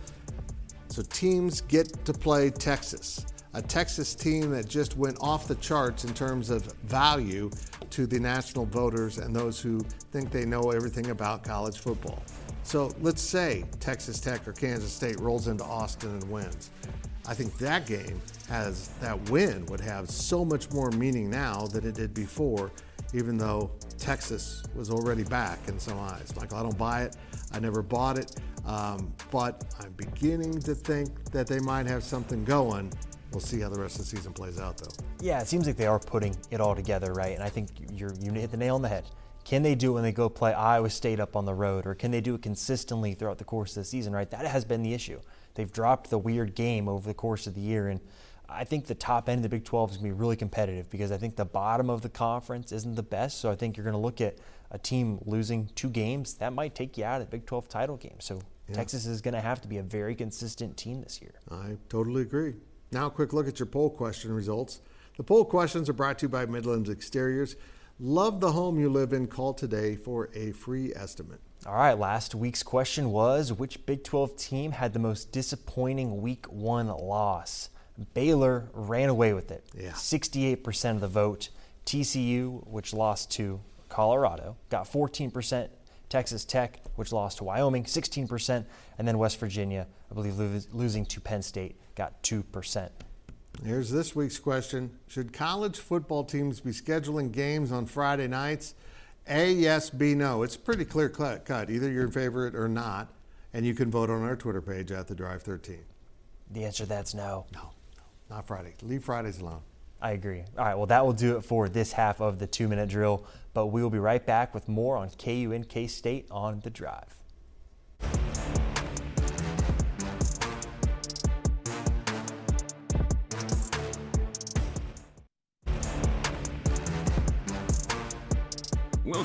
So 0.87 1.03
teams 1.03 1.63
get 1.63 2.05
to 2.05 2.13
play 2.13 2.51
Texas 2.51 3.27
a 3.55 3.63
Texas 3.63 4.15
team 4.15 4.51
that 4.51 4.69
just 4.69 4.97
went 4.97 5.17
off 5.21 5.47
the 5.47 5.55
charts 5.57 6.05
in 6.05 6.13
terms 6.13 6.51
of 6.51 6.65
value 6.83 7.51
to 7.91 8.07
the 8.07 8.19
national 8.19 8.67
voters 8.67 9.19
and 9.19 9.35
those 9.35 9.61
who 9.61 9.81
think 10.11 10.31
they 10.31 10.45
know 10.45 10.71
everything 10.71 11.11
about 11.11 11.45
college 11.45 11.79
football. 11.79 12.21
So 12.65 12.93
let's 13.01 13.23
say 13.23 13.65
Texas 13.79 14.19
Tech 14.19 14.47
or 14.49 14.53
Kansas 14.53 14.93
State 14.93 15.21
rolls 15.21 15.47
into 15.49 15.65
Austin 15.65 16.11
and 16.11 16.31
wins. 16.31 16.71
I 17.27 17.35
think 17.35 17.57
that 17.59 17.87
game 17.87 18.21
has 18.49 18.89
that 19.01 19.31
win 19.31 19.65
would 19.67 19.81
have 19.81 20.11
so 20.11 20.45
much 20.45 20.71
more 20.73 20.91
meaning 20.91 21.31
now 21.31 21.67
than 21.67 21.87
it 21.87 21.95
did 21.95 22.13
before, 22.13 22.71
even 23.15 23.39
though 23.39 23.71
Texas 23.99 24.63
was 24.75 24.91
already 24.91 25.25
back 25.25 25.59
in 25.69 25.79
some 25.79 25.99
eyes. 25.99 26.35
Michael, 26.37 26.59
I 26.59 26.63
don't 26.63 26.77
buy 26.77 27.03
it. 27.03 27.17
I 27.53 27.61
never 27.61 27.83
bought 27.83 28.19
it. 28.19 28.35
Um, 28.67 29.15
but 29.31 29.65
I'm 29.81 29.93
beginning 29.93 30.61
to 30.63 30.75
think 30.75 31.31
that 31.31 31.47
they 31.47 31.61
might 31.61 31.87
have 31.87 32.03
something 32.03 32.45
going 32.45 32.93
We'll 33.35 33.41
see 33.41 33.61
how 33.61 33.69
the 33.69 33.81
rest 33.81 33.99
of 33.99 34.09
the 34.09 34.17
season 34.17 34.33
plays 34.33 34.61
out, 34.61 34.79
though. 34.79 34.93
Yeah, 35.21 35.41
it 35.41 35.49
seems 35.49 35.67
like 35.67 35.77
they 35.77 35.89
are 35.89 35.99
putting 35.99 36.37
it 36.53 36.61
all 36.61 36.77
together, 36.77 37.13
right? 37.13 37.35
And 37.35 37.43
I 37.43 37.49
think 37.49 37.69
you're, 37.93 38.15
you 38.21 38.33
hit 38.33 38.53
the 38.53 38.57
nail 38.57 38.77
on 38.77 38.83
the 38.83 38.89
head. 38.89 39.05
Can 39.43 39.63
they 39.63 39.75
do 39.75 39.91
it 39.91 39.95
when 39.95 40.03
they 40.05 40.13
go 40.13 40.29
play 40.29 40.55
Iowa 40.55 40.89
State 40.89 41.19
up 41.19 41.35
on 41.35 41.45
the 41.45 41.53
road, 41.53 41.85
or 41.85 41.95
can 41.95 42.13
they 42.13 42.21
do 42.21 42.37
it 42.37 42.43
consistently 42.43 43.13
throughout 43.13 43.39
the 43.39 43.45
course 43.45 43.77
of 43.77 43.83
the 43.83 43.85
season, 43.85 44.13
right? 44.13 44.31
That 44.31 44.47
has 44.47 44.65
been 44.65 44.83
the 44.83 44.95
issue. 44.95 45.21
They've 45.55 45.71
dropped 45.71 46.11
the 46.11 46.19
weird 46.19 46.55
game 46.55 46.89
over 46.89 47.07
the 47.07 47.15
course 47.15 47.47
of 47.49 47.55
the 47.55 47.61
year, 47.61 47.89
and 47.89 48.01
I 48.49 48.65
think 48.65 48.87
the 48.87 48.95
top 48.95 49.29
end 49.29 49.39
of 49.39 49.43
the 49.43 49.49
Big 49.49 49.65
12 49.65 49.91
is 49.91 49.97
going 49.97 50.11
to 50.11 50.15
be 50.15 50.21
really 50.21 50.37
competitive 50.37 50.89
because 50.89 51.11
I 51.11 51.17
think 51.17 51.35
the 51.35 51.45
bottom 51.45 51.91
of 51.91 52.03
the 52.03 52.09
conference 52.09 52.73
isn't 52.73 52.95
the 52.95 53.03
best. 53.03 53.41
So 53.41 53.51
I 53.51 53.57
think 53.57 53.77
you're 53.77 53.85
going 53.85 53.95
to 53.95 54.01
look 54.01 54.21
at 54.21 54.39
a 54.71 54.79
team 54.79 55.19
losing 55.25 55.71
two 55.75 55.89
games 55.89 56.35
that 56.35 56.53
might 56.53 56.75
take 56.75 56.97
you 56.97 57.05
out 57.05 57.21
of 57.21 57.27
the 57.27 57.31
Big 57.31 57.47
12 57.47 57.69
title 57.69 57.97
game. 57.97 58.21
So 58.21 58.41
yeah. 58.69 58.77
Texas 58.77 59.07
is 59.07 59.21
going 59.21 59.35
to 59.35 59.41
have 59.41 59.61
to 59.63 59.69
be 59.69 59.79
a 59.79 59.83
very 59.83 60.15
consistent 60.15 60.77
team 60.77 61.03
this 61.03 61.21
year. 61.21 61.33
I 61.51 61.77
totally 61.89 62.23
agree. 62.23 62.55
Now, 62.95 63.07
a 63.07 63.11
quick 63.11 63.33
look 63.33 63.49
at 63.49 63.59
your 63.59 63.67
poll 63.67 63.91
question 63.91 64.33
results. 64.33 64.81
The 65.17 65.25
poll 65.25 65.45
questions 65.45 65.89
are 65.89 65.93
brought 65.93 66.21
to 66.21 66.27
you 66.27 66.29
by 66.29 66.47
Midlands 66.47 66.89
Exteriors. 66.89 67.57
Love 67.99 68.39
the 68.39 68.53
home 68.53 68.79
you 68.79 68.89
live 68.89 69.13
in. 69.13 69.27
Call 69.27 69.53
today 69.53 69.97
for 69.97 70.31
a 70.33 70.53
free 70.53 70.93
estimate. 70.95 71.41
All 71.67 71.75
right, 71.75 71.99
last 71.99 72.37
week's 72.37 72.63
question 72.63 73.11
was 73.11 73.53
which 73.53 73.85
Big 73.85 74.05
12 74.05 74.37
team 74.37 74.71
had 74.71 74.93
the 74.93 75.01
most 75.01 75.33
disappointing 75.33 76.23
week 76.23 76.47
one 76.47 76.87
loss? 76.87 77.69
Baylor 78.15 78.69
ran 78.73 79.09
away 79.09 79.33
with 79.33 79.51
it. 79.51 79.65
Yeah. 79.77 79.91
68% 79.91 80.91
of 80.93 81.01
the 81.01 81.09
vote. 81.09 81.49
TCU, 81.87 82.65
which 82.69 82.95
lost 82.95 83.29
to 83.33 83.61
Colorado, 83.89 84.57
got 84.71 84.85
14%. 84.85 85.69
Texas 86.09 86.45
Tech, 86.45 86.81
which 86.95 87.11
lost 87.11 87.39
to 87.39 87.45
Wyoming, 87.45 87.83
16%. 87.83 88.65
And 88.99 89.09
then 89.09 89.19
West 89.19 89.41
Virginia, 89.41 89.89
I 90.13 90.15
believe, 90.15 90.39
losing 90.73 91.05
to 91.07 91.21
Penn 91.21 91.43
State, 91.43 91.75
got 91.95 92.23
2%. 92.23 92.91
Here's 93.65 93.91
this 93.91 94.15
week's 94.17 94.39
question 94.39 94.99
Should 95.07 95.33
college 95.33 95.79
football 95.79 96.25
teams 96.25 96.61
be 96.61 96.71
scheduling 96.71 97.33
games 97.33 97.73
on 97.73 97.87
Friday 97.87 98.27
nights? 98.27 98.75
A, 99.27 99.53
yes, 99.53 99.89
B, 99.89 100.15
no. 100.15 100.43
It's 100.43 100.57
pretty 100.57 100.85
clear 100.85 101.09
cut. 101.09 101.71
Either 101.71 101.91
you're 101.91 102.05
in 102.05 102.11
favor 102.11 102.51
or 102.55 102.69
not. 102.69 103.09
And 103.55 103.65
you 103.65 103.75
can 103.75 103.91
vote 103.91 104.11
on 104.11 104.23
our 104.23 104.37
Twitter 104.37 104.61
page 104.61 104.91
at 104.91 105.07
the 105.07 105.15
Drive 105.15 105.43
13. 105.43 105.79
The 106.51 106.65
answer 106.65 106.83
to 106.83 106.89
that's 106.89 107.15
no. 107.15 107.47
No, 107.55 107.71
no, 107.97 108.03
not 108.29 108.47
Friday. 108.47 108.75
Leave 108.83 109.05
Fridays 109.05 109.39
alone. 109.39 109.63
I 110.03 110.11
agree. 110.11 110.43
All 110.59 110.65
right, 110.65 110.75
well, 110.75 110.87
that 110.87 111.07
will 111.07 111.15
do 111.15 111.37
it 111.39 111.45
for 111.45 111.69
this 111.69 111.93
half 111.93 112.21
of 112.21 112.39
the 112.39 112.47
two 112.47 112.69
minute 112.69 112.91
drill, 112.91 113.25
but 113.55 113.69
we 113.69 113.83
will 113.83 113.91
be 113.91 113.99
right 113.99 114.25
back 114.25 114.53
with 114.53 114.69
more 114.69 114.97
on 114.97 115.09
KU 115.11 115.53
and 115.55 115.67
K 115.67 115.87
State 115.87 116.27
on 116.31 116.61
the 116.61 116.69
drive. 116.69 117.17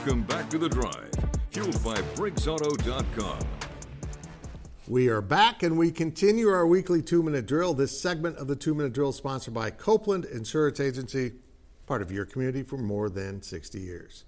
Welcome 0.09 0.25
back 0.25 0.49
to 0.49 0.57
the 0.57 0.67
drive, 0.67 1.11
fueled 1.51 1.83
by 1.83 1.93
BriggsAuto.com. 2.15 3.39
We 4.87 5.07
are 5.07 5.21
back 5.21 5.61
and 5.61 5.77
we 5.77 5.91
continue 5.91 6.47
our 6.47 6.65
weekly 6.65 7.03
two 7.03 7.21
minute 7.21 7.45
drill. 7.45 7.75
This 7.75 8.01
segment 8.01 8.37
of 8.37 8.47
the 8.47 8.55
two 8.55 8.73
minute 8.73 8.91
drill 8.91 9.11
is 9.11 9.17
sponsored 9.17 9.53
by 9.53 9.69
Copeland 9.69 10.25
Insurance 10.25 10.79
Agency, 10.79 11.33
part 11.85 12.01
of 12.01 12.11
your 12.11 12.25
community 12.25 12.63
for 12.63 12.77
more 12.77 13.07
than 13.07 13.43
60 13.43 13.79
years. 13.79 14.25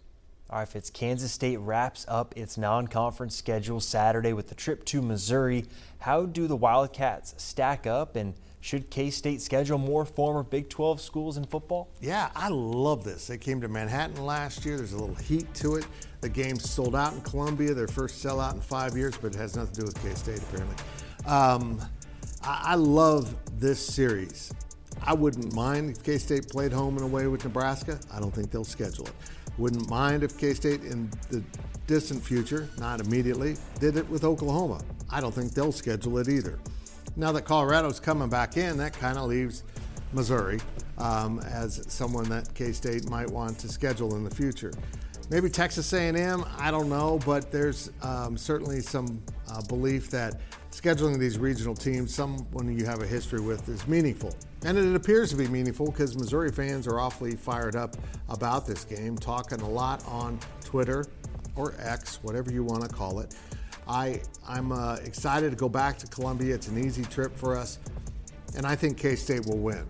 All 0.52 0.60
right, 0.60 0.68
Fitz, 0.68 0.92
Kansas 0.92 1.32
State 1.32 1.58
wraps 1.58 2.06
up 2.08 2.38
its 2.38 2.60
non 2.60 2.88
conference 2.88 3.36
schedule 3.36 3.80
Saturday 3.80 4.34
with 4.34 4.50
the 4.50 4.56
trip 4.56 4.86
to 4.86 5.02
Missouri. 5.02 5.66
How 5.98 6.28
do 6.28 6.46
the 6.46 6.56
Wildcats 6.56 7.34
stack 7.38 7.88
up 7.88 8.16
and 8.16 8.36
should 8.62 8.92
K 8.92 9.10
State 9.10 9.42
schedule 9.42 9.80
more 9.80 10.06
former 10.06 10.44
Big 10.44 10.70
12 10.70 11.02
schools 11.02 11.38
in 11.38 11.46
football? 11.46 11.90
Yeah, 12.00 12.30
I 12.36 12.48
love 12.50 13.04
this. 13.04 13.26
They 13.26 13.40
came 13.40 13.60
to 13.62 13.68
Manhattan 13.68 14.24
last 14.24 14.64
year. 14.64 14.78
There's 14.78 14.94
a 14.94 14.98
little 15.00 15.16
heat 15.16 15.52
to 15.56 15.76
it. 15.76 15.88
The 16.22 16.30
game 16.30 16.60
sold 16.60 16.96
out 16.96 17.14
in 17.14 17.22
Columbia, 17.22 17.74
their 17.74 17.88
first 17.88 18.24
sellout 18.24 18.54
in 18.54 18.62
five 18.62 18.96
years, 18.96 19.18
but 19.18 19.34
it 19.34 19.38
has 19.38 19.56
nothing 19.56 19.74
to 19.74 19.80
do 19.82 19.86
with 19.88 20.02
K 20.04 20.14
State 20.14 20.40
apparently. 20.44 20.76
Um, 21.26 21.82
I, 22.44 22.62
I 22.66 22.76
love 22.76 23.36
this 23.60 23.84
series. 23.86 24.54
I 25.04 25.16
wouldn't 25.16 25.56
mind 25.56 25.90
if 25.90 26.04
K 26.04 26.20
State 26.20 26.48
played 26.48 26.72
home 26.72 26.98
and 26.98 27.04
away 27.04 27.26
with 27.26 27.44
Nebraska. 27.44 28.00
I 28.14 28.20
don't 28.20 28.34
think 28.34 28.52
they'll 28.52 28.64
schedule 28.64 29.08
it. 29.08 29.14
Wouldn't 29.58 29.90
mind 29.90 30.24
if 30.24 30.38
K 30.38 30.54
State 30.54 30.84
in 30.84 31.10
the 31.32 31.44
distant 31.88 32.24
future, 32.24 32.70
not 32.78 33.02
immediately, 33.02 33.58
did 33.80 33.98
it 33.98 34.08
with 34.08 34.24
Oklahoma. 34.24 34.82
I 35.10 35.20
don't 35.20 35.34
think 35.34 35.54
they'll 35.54 35.72
schedule 35.72 36.20
it 36.20 36.30
either. 36.30 36.60
Now 37.16 37.32
that 37.34 37.44
Colorado's 37.44 38.00
coming 38.00 38.30
back 38.30 38.58
in, 38.58 38.78
that 38.78 38.94
kind 38.94 39.18
of 39.18 39.26
leaves 39.26 39.64
Missouri 40.14 40.60
um, 40.98 41.40
as 41.40 41.84
someone 41.88 42.30
that 42.30 42.54
K-State 42.54 43.10
might 43.10 43.30
want 43.30 43.60
to 43.60 43.68
schedule 43.68 44.16
in 44.16 44.24
the 44.24 44.34
future. 44.34 44.72
Maybe 45.30 45.50
Texas 45.50 45.92
A&M, 45.94 46.46
I 46.58 46.72
don't 46.72 46.90
know, 46.90 47.20
but 47.26 47.52
there's 47.52 47.92
um, 48.02 48.38
certainly 48.38 48.82
some 48.82 49.22
uh, 49.50 49.62
belief 49.64 50.10
that 50.12 50.42
scheduling 50.72 51.20
these 51.20 51.38
regional 51.38 51.76
teams, 51.76 52.14
someone 52.14 52.78
you 52.78 52.86
have 52.86 53.02
a 53.02 53.08
history 53.08 53.40
with, 53.40 53.68
is 53.70 53.88
meaningful. 53.88 54.36
And 54.64 54.78
it 54.78 54.96
appears 54.96 55.30
to 55.32 55.36
be 55.36 55.48
meaningful 55.48 55.88
because 55.88 56.18
Missouri 56.18 56.52
fans 56.52 56.88
are 56.88 57.00
awfully 57.00 57.36
fired 57.36 57.76
up 57.76 57.96
about 58.30 58.66
this 58.66 58.84
game, 58.84 59.18
talking 59.18 59.62
a 59.62 59.70
lot 59.70 60.06
on 60.08 60.40
Twitter 60.64 61.06
or 61.56 61.76
X, 61.80 62.20
whatever 62.24 62.52
you 62.52 62.64
want 62.64 62.84
to 62.84 62.90
call 62.90 63.20
it. 63.20 63.36
I, 63.88 64.22
I'm 64.48 64.72
uh, 64.72 64.98
excited 65.04 65.50
to 65.52 65.56
go 65.56 65.70
back 65.70 65.98
to 66.00 66.08
Columbia. 66.08 66.56
It's 66.56 66.68
an 66.68 66.78
easy 66.78 67.04
trip 67.04 67.36
for 67.36 67.58
us, 67.58 67.80
and 68.56 68.66
I 68.66 68.76
think 68.76 68.98
K 68.98 69.16
State 69.16 69.46
will 69.46 69.58
win. 69.58 69.86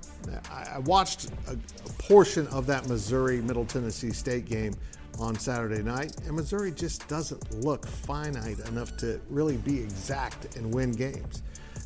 I, 0.52 0.76
I 0.76 0.80
watched 0.80 1.32
a, 1.48 1.54
a 1.54 1.90
portion 2.00 2.48
of 2.48 2.66
that 2.68 2.88
Missouri 2.88 3.42
Middle 3.42 3.66
Tennessee 3.66 4.12
State 4.12 4.46
game 4.46 4.74
on 5.20 5.36
Saturday 5.36 5.84
night, 5.84 6.16
and 6.26 6.36
Missouri 6.36 6.72
just 6.72 7.08
doesn't 7.08 7.64
look 7.64 7.86
finite 7.86 8.60
enough 8.68 8.98
to 8.98 9.20
really 9.30 9.58
be 9.58 9.80
exact 9.80 10.56
and 10.56 10.74
win 10.74 10.92
games. 10.92 11.44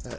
Uh, 0.09 0.15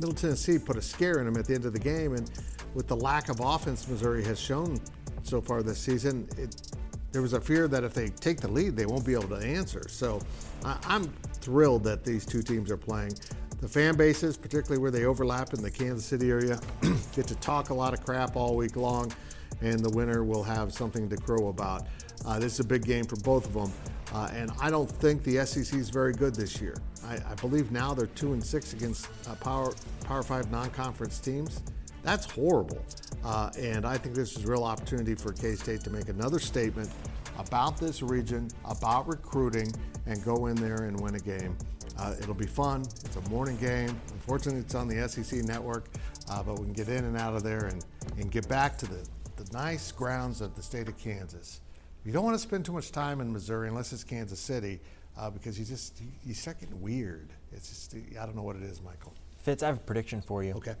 Middle 0.00 0.14
Tennessee 0.14 0.58
put 0.58 0.76
a 0.76 0.82
scare 0.82 1.18
in 1.20 1.26
them 1.26 1.36
at 1.36 1.46
the 1.46 1.54
end 1.54 1.64
of 1.64 1.72
the 1.72 1.78
game, 1.78 2.14
and 2.14 2.30
with 2.74 2.88
the 2.88 2.96
lack 2.96 3.28
of 3.28 3.40
offense 3.40 3.86
Missouri 3.88 4.24
has 4.24 4.40
shown 4.40 4.80
so 5.22 5.40
far 5.40 5.62
this 5.62 5.78
season, 5.78 6.28
it, 6.36 6.71
there 7.12 7.22
was 7.22 7.34
a 7.34 7.40
fear 7.40 7.68
that 7.68 7.84
if 7.84 7.94
they 7.94 8.08
take 8.08 8.40
the 8.40 8.48
lead, 8.48 8.74
they 8.74 8.86
won't 8.86 9.04
be 9.04 9.12
able 9.12 9.28
to 9.28 9.36
answer. 9.36 9.86
So 9.88 10.20
I'm 10.64 11.04
thrilled 11.34 11.84
that 11.84 12.04
these 12.04 12.24
two 12.24 12.42
teams 12.42 12.70
are 12.70 12.76
playing. 12.76 13.12
The 13.60 13.68
fan 13.68 13.96
bases, 13.96 14.36
particularly 14.36 14.82
where 14.82 14.90
they 14.90 15.04
overlap 15.04 15.54
in 15.54 15.62
the 15.62 15.70
Kansas 15.70 16.04
City 16.04 16.30
area, 16.30 16.58
get 17.14 17.28
to 17.28 17.36
talk 17.36 17.70
a 17.70 17.74
lot 17.74 17.94
of 17.94 18.04
crap 18.04 18.34
all 18.34 18.56
week 18.56 18.74
long, 18.74 19.12
and 19.60 19.78
the 19.78 19.90
winner 19.90 20.24
will 20.24 20.42
have 20.42 20.72
something 20.72 21.08
to 21.08 21.16
crow 21.16 21.48
about. 21.48 21.86
Uh, 22.26 22.38
this 22.38 22.54
is 22.54 22.60
a 22.60 22.64
big 22.64 22.84
game 22.84 23.04
for 23.04 23.16
both 23.16 23.46
of 23.46 23.52
them, 23.52 23.72
uh, 24.12 24.30
and 24.32 24.50
I 24.60 24.70
don't 24.70 24.90
think 24.90 25.22
the 25.22 25.44
SEC 25.46 25.78
is 25.78 25.90
very 25.90 26.12
good 26.12 26.34
this 26.34 26.60
year. 26.60 26.76
I, 27.04 27.14
I 27.14 27.34
believe 27.36 27.70
now 27.70 27.94
they're 27.94 28.06
two 28.06 28.32
and 28.32 28.42
six 28.42 28.72
against 28.72 29.08
uh, 29.28 29.34
Power 29.36 29.72
Power 30.04 30.22
Five 30.22 30.50
non-conference 30.50 31.18
teams. 31.20 31.62
That's 32.02 32.30
horrible, 32.30 32.84
uh, 33.24 33.50
and 33.58 33.86
I 33.86 33.96
think 33.96 34.16
this 34.16 34.36
is 34.36 34.44
a 34.44 34.48
real 34.48 34.64
opportunity 34.64 35.14
for 35.14 35.32
K 35.32 35.54
State 35.54 35.84
to 35.84 35.90
make 35.90 36.08
another 36.08 36.40
statement 36.40 36.90
about 37.38 37.78
this 37.78 38.02
region, 38.02 38.48
about 38.64 39.06
recruiting, 39.06 39.72
and 40.06 40.22
go 40.24 40.46
in 40.46 40.56
there 40.56 40.84
and 40.84 40.98
win 41.00 41.14
a 41.14 41.20
game. 41.20 41.56
Uh, 41.98 42.14
it'll 42.20 42.34
be 42.34 42.46
fun. 42.46 42.82
It's 42.82 43.16
a 43.16 43.30
morning 43.30 43.56
game. 43.58 44.00
Unfortunately, 44.12 44.60
it's 44.60 44.74
on 44.74 44.88
the 44.88 45.08
SEC 45.08 45.44
network, 45.44 45.88
uh, 46.28 46.42
but 46.42 46.58
we 46.58 46.64
can 46.64 46.72
get 46.72 46.88
in 46.88 47.04
and 47.04 47.16
out 47.16 47.34
of 47.34 47.42
there 47.42 47.66
and, 47.66 47.84
and 48.18 48.30
get 48.30 48.48
back 48.48 48.76
to 48.78 48.86
the, 48.86 49.06
the 49.36 49.52
nice 49.52 49.92
grounds 49.92 50.40
of 50.40 50.54
the 50.56 50.62
state 50.62 50.88
of 50.88 50.98
Kansas. 50.98 51.60
You 52.04 52.12
don't 52.12 52.24
want 52.24 52.34
to 52.34 52.42
spend 52.42 52.64
too 52.64 52.72
much 52.72 52.90
time 52.90 53.20
in 53.20 53.32
Missouri 53.32 53.68
unless 53.68 53.92
it's 53.92 54.02
Kansas 54.02 54.40
City 54.40 54.80
uh, 55.16 55.30
because 55.30 55.58
you 55.58 55.64
just 55.64 56.00
you, 56.00 56.08
you 56.24 56.34
start 56.34 56.58
getting 56.58 56.80
weird. 56.80 57.30
It's 57.52 57.68
just 57.68 57.94
I 58.20 58.26
don't 58.26 58.34
know 58.34 58.42
what 58.42 58.56
it 58.56 58.62
is, 58.62 58.82
Michael. 58.82 59.14
Fitz, 59.38 59.62
I 59.62 59.66
have 59.66 59.76
a 59.76 59.80
prediction 59.80 60.20
for 60.20 60.42
you. 60.42 60.54
Okay. 60.54 60.74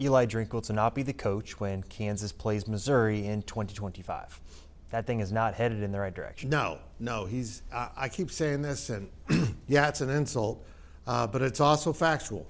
Eli 0.00 0.26
Drinkwitz 0.26 0.68
will 0.68 0.76
not 0.76 0.94
be 0.94 1.02
the 1.02 1.12
coach 1.12 1.60
when 1.60 1.82
Kansas 1.84 2.32
plays 2.32 2.66
Missouri 2.66 3.26
in 3.26 3.42
2025 3.42 4.40
that 4.92 5.06
thing 5.06 5.20
is 5.20 5.32
not 5.32 5.54
headed 5.54 5.82
in 5.82 5.90
the 5.90 5.98
right 5.98 6.14
direction. 6.14 6.50
No, 6.50 6.78
no. 7.00 7.24
He's. 7.24 7.62
I, 7.72 8.08
keep 8.08 8.30
saying 8.30 8.60
this, 8.62 8.90
and 8.90 9.08
yeah, 9.66 9.88
it's 9.88 10.02
an 10.02 10.10
insult, 10.10 10.64
uh, 11.06 11.26
but 11.26 11.42
it's 11.42 11.60
also 11.60 11.92
factual. 11.94 12.46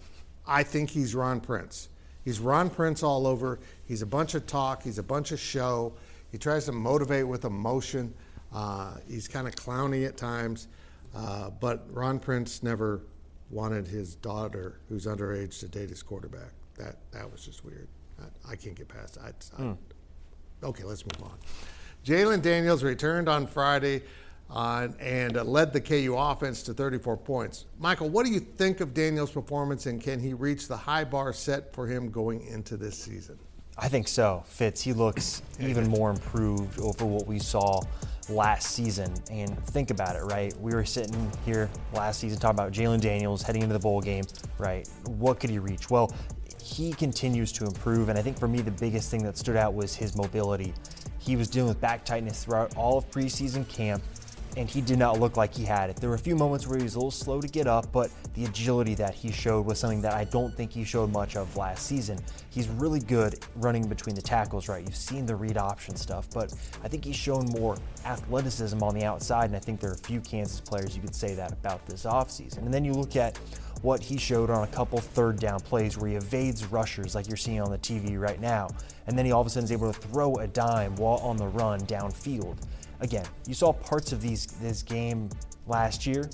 I 0.47 0.65
think 0.65 0.91
he's 0.91 1.15
Ron 1.15 1.41
Prince. 1.41 1.89
He's 2.25 2.41
Ron 2.41 2.69
Prince 2.69 3.05
all 3.05 3.29
over. 3.29 3.61
He's 3.87 4.03
a 4.03 4.07
bunch 4.07 4.35
of 4.35 4.47
talk. 4.47 4.83
He's 4.83 4.99
a 4.99 5.03
bunch 5.05 5.31
of 5.31 5.39
show. 5.39 5.95
He 6.33 6.39
tries 6.39 6.65
to 6.65 6.73
motivate 6.73 7.27
with 7.29 7.45
emotion. 7.45 8.13
Uh, 8.53 8.97
he's 9.09 9.29
kind 9.29 9.47
of 9.47 9.55
clowny 9.55 10.07
at 10.07 10.17
times, 10.17 10.67
uh, 11.15 11.51
but 11.51 11.87
Ron 11.93 12.19
Prince 12.19 12.63
never 12.63 13.03
wanted 13.51 13.87
his 13.87 14.17
daughter, 14.17 14.81
who's 14.89 15.07
underage, 15.07 15.61
to 15.61 15.69
date 15.69 15.91
his 15.91 16.03
quarterback. 16.03 16.51
That 16.83 16.97
that 17.13 17.31
was 17.31 17.45
just 17.45 17.65
weird. 17.65 17.89
I, 18.21 18.53
I 18.53 18.57
can't 18.57 18.75
get 18.75 18.89
past 18.89 19.15
that. 19.15 19.35
I, 19.57 19.63
mm. 19.63 19.77
okay, 20.63 20.85
let's 20.85 21.05
move 21.05 21.31
on. 21.31 21.39
Jalon 22.05 22.43
Daniels 22.43 22.83
returned 22.83 23.29
on 23.29 23.47
Friday 23.47 24.03
uh, 24.51 24.89
and 24.99 25.37
uh, 25.37 25.45
led 25.45 25.73
the 25.73 25.81
KU 25.81 26.15
offense 26.17 26.63
to 26.65 26.75
34 26.75 27.17
points. 27.17 27.67
Michael, 27.79 28.09
what 28.11 28.27
do 28.27 28.33
you 28.33 28.41
think 28.41 28.81
of 28.81 28.93
Daniels' 28.93 29.31
performance, 29.31 29.87
and 29.87 30.01
can 30.01 30.19
he 30.19 30.35
reach 30.35 30.67
the 30.69 30.77
high 30.77 31.05
bar 31.05 31.33
set 31.33 31.73
for 31.73 31.87
him 31.87 32.11
going 32.11 32.45
into 32.47 32.77
this 32.77 32.99
season? 32.99 33.39
I 33.79 33.89
think 33.89 34.07
so. 34.07 34.45
Fitz, 34.47 34.83
he 34.83 34.93
looks 34.93 35.43
even 35.59 35.89
more 35.89 36.11
improved 36.11 36.79
over 36.81 37.05
what 37.05 37.27
we 37.27 37.39
saw 37.39 37.81
last 38.29 38.71
season. 38.71 39.13
And 39.31 39.59
think 39.67 39.91
about 39.91 40.17
it, 40.17 40.23
right? 40.25 40.55
We 40.61 40.75
were 40.75 40.85
sitting 40.85 41.31
here 41.45 41.71
last 41.93 42.21
season 42.21 42.39
talking 42.39 42.59
about 42.59 42.73
Jalon 42.73 43.01
Daniels 43.01 43.43
heading 43.43 43.63
into 43.63 43.73
the 43.73 43.81
bowl 43.81 44.01
game, 44.01 44.25
right? 44.59 44.89
What 45.07 45.41
could 45.41 45.51
he 45.51 45.59
reach? 45.59 45.91
Well, 45.91 46.15
he 46.63 46.93
continues 46.93 47.51
to 47.53 47.65
improve. 47.65 48.09
And 48.09 48.19
I 48.19 48.23
think 48.23 48.39
for 48.39 48.49
me, 48.49 48.61
the 48.61 48.71
biggest 48.71 49.11
thing 49.11 49.23
that 49.25 49.37
stood 49.37 49.57
out 49.57 49.75
was 49.75 49.95
his 49.95 50.15
mobility. 50.15 50.73
He 51.19 51.37
was 51.37 51.49
dealing 51.49 51.69
with 51.69 51.81
back 51.81 52.05
tightness 52.05 52.45
throughout 52.45 52.77
all 52.77 52.99
of 52.99 53.11
preseason 53.11 53.69
camp, 53.69 54.03
and 54.57 54.69
he 54.69 54.81
did 54.81 54.99
not 54.99 55.19
look 55.19 55.37
like 55.37 55.55
he 55.55 55.65
had 55.65 55.91
it. 55.91 55.97
There 55.97 56.11
were 56.11 56.17
a 56.17 56.19
few 56.19 56.37
moments 56.37 56.67
where 56.67 56.77
he 56.77 56.85
was 56.85 56.95
a 56.95 56.99
little 56.99 57.11
slow 57.11 57.41
to 57.41 57.49
get 57.49 57.67
up, 57.67 57.91
but 57.93 58.11
the 58.35 58.45
agility 58.45 58.95
that 58.97 59.15
he 59.15 59.33
showed 59.33 59.65
was 59.67 59.79
something 59.79 60.03
that 60.03 60.15
I 60.15 60.25
don't 60.25 60.55
think 60.55 60.73
he 60.73 60.85
showed 60.85 61.13
much 61.13 61.37
of 61.37 61.57
last 61.57 61.87
season. 61.87 62.19
He's 62.51 62.69
really 62.69 63.01
good 63.01 63.45
running 63.57 63.89
between 63.89 64.15
the 64.15 64.23
tackles, 64.23 64.69
right? 64.69 64.85
You've 64.85 64.97
seen 64.97 65.27
the 65.27 65.37
read 65.37 65.57
option 65.57 65.97
stuff, 65.97 66.29
but 66.35 66.53
I 66.85 66.89
think 66.89 67.05
he's 67.05 67.17
shown 67.17 67.47
more 67.47 67.77
athleticism 68.05 68.83
on 68.83 68.95
the 68.95 69.05
outside, 69.05 69.47
and 69.47 69.57
I 69.57 69.61
think 69.61 69.81
there 69.81 69.91
are 69.91 69.95
a 69.95 69.99
few 69.99 70.21
Kansas 70.21 70.61
players 70.61 70.95
you 70.95 71.03
could 71.03 71.15
say 71.15 71.35
that 71.35 71.53
about 71.53 71.85
this 71.87 72.05
offseason. 72.05 72.59
And 72.59 72.75
then 72.75 72.85
you 72.85 72.93
look 72.93 73.17
at 73.17 73.39
what 73.83 74.01
he 74.01 74.17
showed 74.17 74.49
on 74.49 74.63
a 74.63 74.67
couple 74.69 74.99
third 74.99 75.39
down 75.39 75.61
plays 75.61 75.99
where 75.99 76.11
he 76.11 76.17
evades 76.17 76.65
rushers 76.67 77.15
like 77.15 77.27
you're 77.27 77.37
seeing 77.37 77.61
on 77.61 77.71
the 77.71 77.79
TV 77.79 78.19
right 78.19 78.41
now. 78.41 78.69
And 79.07 79.19
then 79.19 79.27
he 79.27 79.33
all 79.33 79.41
of 79.41 79.47
a 79.47 79.51
sudden 79.51 79.65
is 79.65 79.73
able 79.73 79.93
to 79.93 79.99
throw 79.99 80.37
a 80.37 80.47
dime 80.47 80.95
while 80.97 81.19
on 81.19 81.37
the 81.37 81.49
run 81.49 81.81
downfield. 81.81 82.57
Again, 83.03 83.25
you 83.49 83.55
saw 83.55 83.73
parts 83.73 84.13
of 84.13 84.23
these 84.23 84.47
this 84.47 84.83
game 84.83 85.29
last 85.67 86.07
year, 86.07 86.31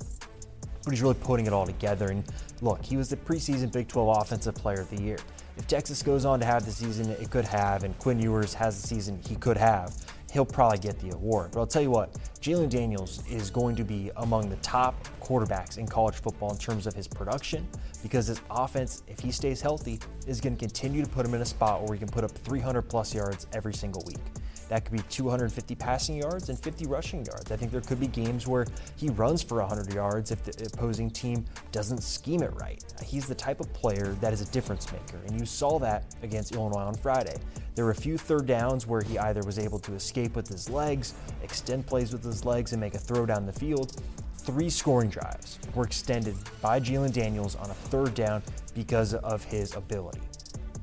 but 0.84 0.90
he's 0.90 1.00
really 1.00 1.14
putting 1.14 1.46
it 1.46 1.52
all 1.52 1.64
together. 1.64 2.08
And 2.08 2.22
look, 2.60 2.84
he 2.84 2.98
was 2.98 3.08
the 3.08 3.16
preseason 3.16 3.72
Big 3.72 3.88
12 3.88 4.18
Offensive 4.18 4.54
Player 4.54 4.82
of 4.82 4.90
the 4.90 5.00
Year. 5.00 5.18
If 5.56 5.66
Texas 5.66 6.02
goes 6.02 6.26
on 6.26 6.38
to 6.40 6.46
have 6.46 6.66
the 6.66 6.70
season 6.70 7.10
it 7.10 7.30
could 7.30 7.46
have, 7.46 7.84
and 7.84 7.98
Quinn 7.98 8.20
Ewers 8.20 8.52
has 8.52 8.80
the 8.80 8.86
season 8.86 9.18
he 9.26 9.34
could 9.34 9.56
have, 9.56 9.96
he'll 10.30 10.44
probably 10.44 10.78
get 10.78 11.00
the 11.00 11.10
award. 11.14 11.52
But 11.52 11.60
I'll 11.60 11.66
tell 11.66 11.80
you 11.80 11.90
what, 11.90 12.12
Jayden 12.42 12.68
Daniels 12.68 13.26
is 13.28 13.48
going 13.48 13.74
to 13.76 13.82
be 13.82 14.10
among 14.18 14.50
the 14.50 14.56
top 14.56 14.94
quarterbacks 15.22 15.78
in 15.78 15.86
college 15.86 16.16
football 16.16 16.52
in 16.52 16.58
terms 16.58 16.86
of 16.86 16.92
his 16.92 17.08
production 17.08 17.66
because 18.02 18.26
his 18.26 18.42
offense, 18.50 19.02
if 19.08 19.18
he 19.18 19.32
stays 19.32 19.62
healthy, 19.62 19.98
is 20.26 20.38
going 20.38 20.54
to 20.54 20.60
continue 20.60 21.02
to 21.02 21.08
put 21.08 21.24
him 21.24 21.32
in 21.32 21.40
a 21.40 21.46
spot 21.46 21.82
where 21.82 21.94
he 21.94 21.98
can 21.98 22.08
put 22.08 22.24
up 22.24 22.30
300 22.30 22.82
plus 22.82 23.14
yards 23.14 23.46
every 23.54 23.72
single 23.72 24.04
week. 24.06 24.20
That 24.68 24.84
could 24.84 24.92
be 24.92 25.02
250 25.08 25.74
passing 25.74 26.16
yards 26.16 26.48
and 26.50 26.58
50 26.58 26.86
rushing 26.86 27.24
yards. 27.24 27.50
I 27.50 27.56
think 27.56 27.72
there 27.72 27.80
could 27.80 28.00
be 28.00 28.06
games 28.06 28.46
where 28.46 28.66
he 28.96 29.08
runs 29.08 29.42
for 29.42 29.58
100 29.58 29.92
yards 29.92 30.30
if 30.30 30.44
the 30.44 30.70
opposing 30.74 31.10
team 31.10 31.44
doesn't 31.72 32.02
scheme 32.02 32.42
it 32.42 32.52
right. 32.60 32.84
He's 33.02 33.26
the 33.26 33.34
type 33.34 33.60
of 33.60 33.72
player 33.72 34.16
that 34.20 34.32
is 34.32 34.40
a 34.40 34.50
difference 34.52 34.90
maker, 34.92 35.18
and 35.26 35.38
you 35.38 35.46
saw 35.46 35.78
that 35.78 36.14
against 36.22 36.52
Illinois 36.52 36.82
on 36.82 36.94
Friday. 36.94 37.36
There 37.74 37.84
were 37.84 37.92
a 37.92 37.94
few 37.94 38.18
third 38.18 38.46
downs 38.46 38.86
where 38.86 39.02
he 39.02 39.18
either 39.18 39.42
was 39.44 39.58
able 39.58 39.78
to 39.80 39.94
escape 39.94 40.36
with 40.36 40.48
his 40.48 40.68
legs, 40.68 41.14
extend 41.42 41.86
plays 41.86 42.12
with 42.12 42.24
his 42.24 42.44
legs, 42.44 42.72
and 42.72 42.80
make 42.80 42.94
a 42.94 42.98
throw 42.98 43.24
down 43.24 43.46
the 43.46 43.52
field. 43.52 44.02
Three 44.36 44.70
scoring 44.70 45.10
drives 45.10 45.58
were 45.74 45.84
extended 45.84 46.36
by 46.60 46.80
Jalon 46.80 47.12
Daniels 47.12 47.54
on 47.56 47.70
a 47.70 47.74
third 47.74 48.14
down 48.14 48.42
because 48.74 49.14
of 49.14 49.44
his 49.44 49.74
ability. 49.74 50.20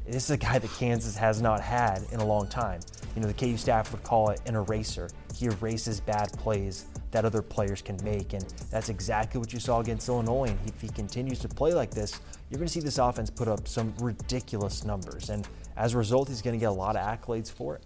This 0.05 0.25
is 0.25 0.31
a 0.31 0.37
guy 0.37 0.59
that 0.59 0.71
Kansas 0.73 1.17
has 1.17 1.41
not 1.41 1.61
had 1.61 2.05
in 2.11 2.19
a 2.19 2.25
long 2.25 2.47
time. 2.47 2.79
You 3.15 3.21
know, 3.21 3.27
the 3.27 3.33
KU 3.33 3.55
staff 3.55 3.91
would 3.93 4.03
call 4.03 4.29
it 4.29 4.41
an 4.45 4.55
eraser. 4.55 5.09
He 5.33 5.45
erases 5.45 6.01
bad 6.01 6.33
plays 6.33 6.85
that 7.11 7.23
other 7.23 7.41
players 7.41 7.81
can 7.81 7.97
make, 8.03 8.33
and 8.33 8.43
that's 8.69 8.89
exactly 8.89 9.39
what 9.39 9.53
you 9.53 9.59
saw 9.59 9.79
against 9.79 10.09
Illinois. 10.09 10.49
And 10.49 10.59
if 10.65 10.81
he 10.81 10.89
continues 10.89 11.39
to 11.39 11.47
play 11.47 11.73
like 11.73 11.91
this, 11.91 12.19
you're 12.49 12.57
going 12.57 12.67
to 12.67 12.73
see 12.73 12.81
this 12.81 12.97
offense 12.97 13.29
put 13.29 13.47
up 13.47 13.67
some 13.67 13.93
ridiculous 13.99 14.83
numbers. 14.83 15.29
And 15.29 15.47
as 15.77 15.93
a 15.93 15.97
result, 15.97 16.27
he's 16.27 16.41
going 16.41 16.57
to 16.57 16.59
get 16.59 16.69
a 16.69 16.71
lot 16.71 16.97
of 16.97 17.05
accolades 17.05 17.51
for 17.51 17.75
it. 17.75 17.83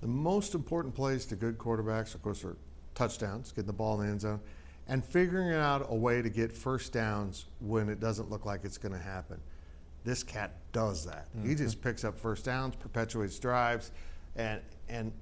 The 0.00 0.08
most 0.08 0.54
important 0.54 0.94
plays 0.94 1.26
to 1.26 1.36
good 1.36 1.58
quarterbacks, 1.58 2.14
of 2.14 2.22
course, 2.22 2.44
are 2.44 2.56
touchdowns, 2.94 3.50
getting 3.50 3.66
the 3.66 3.72
ball 3.72 4.00
in 4.00 4.06
the 4.06 4.12
end 4.12 4.20
zone, 4.20 4.40
and 4.86 5.04
figuring 5.04 5.52
out 5.52 5.86
a 5.88 5.94
way 5.94 6.22
to 6.22 6.28
get 6.28 6.52
first 6.52 6.92
downs 6.92 7.46
when 7.60 7.88
it 7.88 8.00
doesn't 8.00 8.30
look 8.30 8.44
like 8.44 8.64
it's 8.64 8.78
going 8.78 8.92
to 8.92 8.98
happen. 8.98 9.40
This 10.04 10.22
cat 10.22 10.52
does 10.72 11.06
that. 11.06 11.28
Mm-hmm. 11.34 11.48
He 11.48 11.54
just 11.54 11.80
picks 11.80 12.04
up 12.04 12.18
first 12.18 12.44
downs, 12.44 12.76
perpetuates 12.76 13.38
drives, 13.38 13.90
and 14.36 14.60
and 14.88 15.12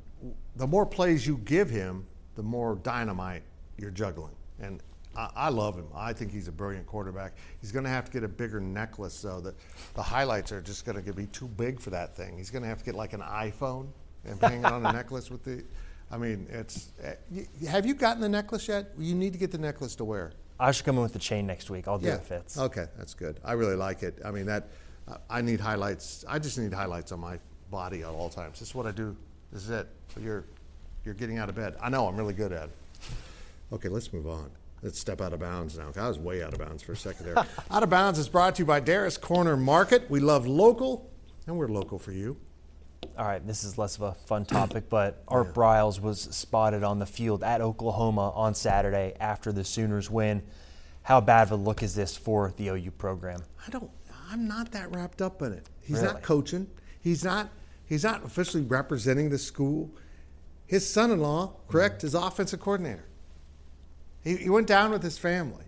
the 0.56 0.66
more 0.66 0.86
plays 0.86 1.26
you 1.26 1.38
give 1.38 1.70
him, 1.70 2.06
the 2.36 2.42
more 2.42 2.76
dynamite 2.76 3.42
you're 3.76 3.90
juggling. 3.90 4.34
And 4.60 4.80
I, 5.16 5.30
I 5.34 5.48
love 5.48 5.76
him. 5.76 5.88
I 5.94 6.12
think 6.12 6.30
he's 6.30 6.48
a 6.48 6.52
brilliant 6.52 6.86
quarterback. 6.86 7.34
He's 7.60 7.72
going 7.72 7.84
to 7.84 7.90
have 7.90 8.04
to 8.06 8.12
get 8.12 8.24
a 8.24 8.28
bigger 8.28 8.60
necklace, 8.60 9.20
though. 9.20 9.40
That 9.40 9.54
the 9.94 10.02
highlights 10.02 10.52
are 10.52 10.60
just 10.60 10.84
going 10.84 11.02
to 11.02 11.12
be 11.12 11.26
too 11.26 11.48
big 11.48 11.80
for 11.80 11.90
that 11.90 12.16
thing. 12.16 12.36
He's 12.38 12.50
going 12.50 12.62
to 12.62 12.68
have 12.68 12.78
to 12.78 12.84
get 12.84 12.94
like 12.94 13.12
an 13.12 13.20
iPhone 13.20 13.88
and 14.24 14.40
hang 14.40 14.60
it 14.60 14.66
on 14.66 14.84
a 14.86 14.92
necklace 14.92 15.30
with 15.30 15.42
the. 15.44 15.64
I 16.10 16.18
mean, 16.18 16.46
it's. 16.50 16.92
Eh, 17.02 17.44
have 17.68 17.86
you 17.86 17.94
gotten 17.94 18.20
the 18.20 18.28
necklace 18.28 18.68
yet? 18.68 18.92
You 18.98 19.14
need 19.14 19.32
to 19.32 19.38
get 19.38 19.50
the 19.50 19.58
necklace 19.58 19.96
to 19.96 20.04
wear. 20.04 20.32
I 20.60 20.70
should 20.70 20.84
come 20.84 20.96
in 20.96 21.02
with 21.02 21.12
the 21.12 21.18
chain 21.18 21.46
next 21.46 21.70
week. 21.70 21.88
I'll 21.88 21.98
do 21.98 22.06
yeah. 22.06 22.14
it 22.14 22.24
fits. 22.24 22.58
Okay, 22.58 22.86
that's 22.96 23.14
good. 23.14 23.40
I 23.44 23.52
really 23.52 23.76
like 23.76 24.02
it. 24.02 24.18
I 24.24 24.30
mean 24.30 24.46
that. 24.46 24.68
I 25.28 25.42
need 25.42 25.60
highlights. 25.60 26.24
I 26.28 26.38
just 26.38 26.58
need 26.58 26.72
highlights 26.72 27.10
on 27.10 27.18
my 27.18 27.38
body 27.72 28.02
at 28.02 28.08
all 28.08 28.28
times. 28.28 28.60
This 28.60 28.68
is 28.68 28.74
what 28.74 28.86
I 28.86 28.92
do. 28.92 29.16
This 29.52 29.64
is 29.64 29.70
it. 29.70 29.88
So 30.14 30.20
you're 30.20 30.44
you're 31.04 31.14
getting 31.14 31.38
out 31.38 31.48
of 31.48 31.56
bed. 31.56 31.74
I 31.82 31.90
know 31.90 32.06
I'm 32.06 32.16
really 32.16 32.34
good 32.34 32.52
at 32.52 32.68
it. 32.68 32.76
Okay, 33.72 33.88
let's 33.88 34.12
move 34.12 34.28
on. 34.28 34.50
Let's 34.82 34.98
step 34.98 35.20
out 35.20 35.32
of 35.32 35.40
bounds 35.40 35.78
now. 35.78 35.90
I 35.96 36.08
was 36.08 36.18
way 36.18 36.42
out 36.42 36.52
of 36.52 36.58
bounds 36.58 36.82
for 36.82 36.92
a 36.92 36.96
second 36.96 37.26
there. 37.26 37.36
out 37.70 37.82
of 37.82 37.90
bounds 37.90 38.18
is 38.18 38.28
brought 38.28 38.56
to 38.56 38.62
you 38.62 38.66
by 38.66 38.80
Dara's 38.80 39.16
Corner 39.16 39.56
Market. 39.56 40.08
We 40.10 40.20
love 40.20 40.46
local, 40.46 41.10
and 41.46 41.56
we're 41.56 41.68
local 41.68 41.98
for 41.98 42.12
you. 42.12 42.36
All 43.18 43.24
right, 43.24 43.44
this 43.46 43.64
is 43.64 43.78
less 43.78 43.96
of 43.96 44.02
a 44.02 44.14
fun 44.14 44.44
topic, 44.44 44.88
but 44.88 45.22
Art 45.28 45.48
yeah. 45.48 45.52
Briles 45.52 46.00
was 46.00 46.20
spotted 46.20 46.84
on 46.84 46.98
the 46.98 47.06
field 47.06 47.42
at 47.42 47.60
Oklahoma 47.60 48.30
on 48.30 48.54
Saturday 48.54 49.14
after 49.18 49.52
the 49.52 49.64
Sooners 49.64 50.10
win. 50.10 50.42
How 51.02 51.20
bad 51.20 51.44
of 51.44 51.52
a 51.52 51.56
look 51.56 51.82
is 51.82 51.94
this 51.94 52.16
for 52.16 52.52
the 52.56 52.68
OU 52.68 52.92
program? 52.92 53.42
I 53.66 53.70
don't. 53.70 53.90
I'm 54.30 54.46
not 54.46 54.72
that 54.72 54.94
wrapped 54.94 55.20
up 55.20 55.42
in 55.42 55.52
it. 55.52 55.68
He's 55.80 55.96
really? 55.96 56.14
not 56.14 56.22
coaching. 56.22 56.66
He's 57.00 57.24
not. 57.24 57.50
He's 57.86 58.04
not 58.04 58.24
officially 58.24 58.62
representing 58.62 59.30
the 59.30 59.38
school. 59.38 59.90
His 60.66 60.88
son-in-law, 60.88 61.52
correct, 61.68 61.98
mm-hmm. 61.98 62.06
is 62.06 62.14
offensive 62.14 62.60
coordinator. 62.60 63.04
He, 64.22 64.36
he 64.36 64.50
went 64.50 64.66
down 64.66 64.90
with 64.90 65.02
his 65.02 65.18
family, 65.18 65.64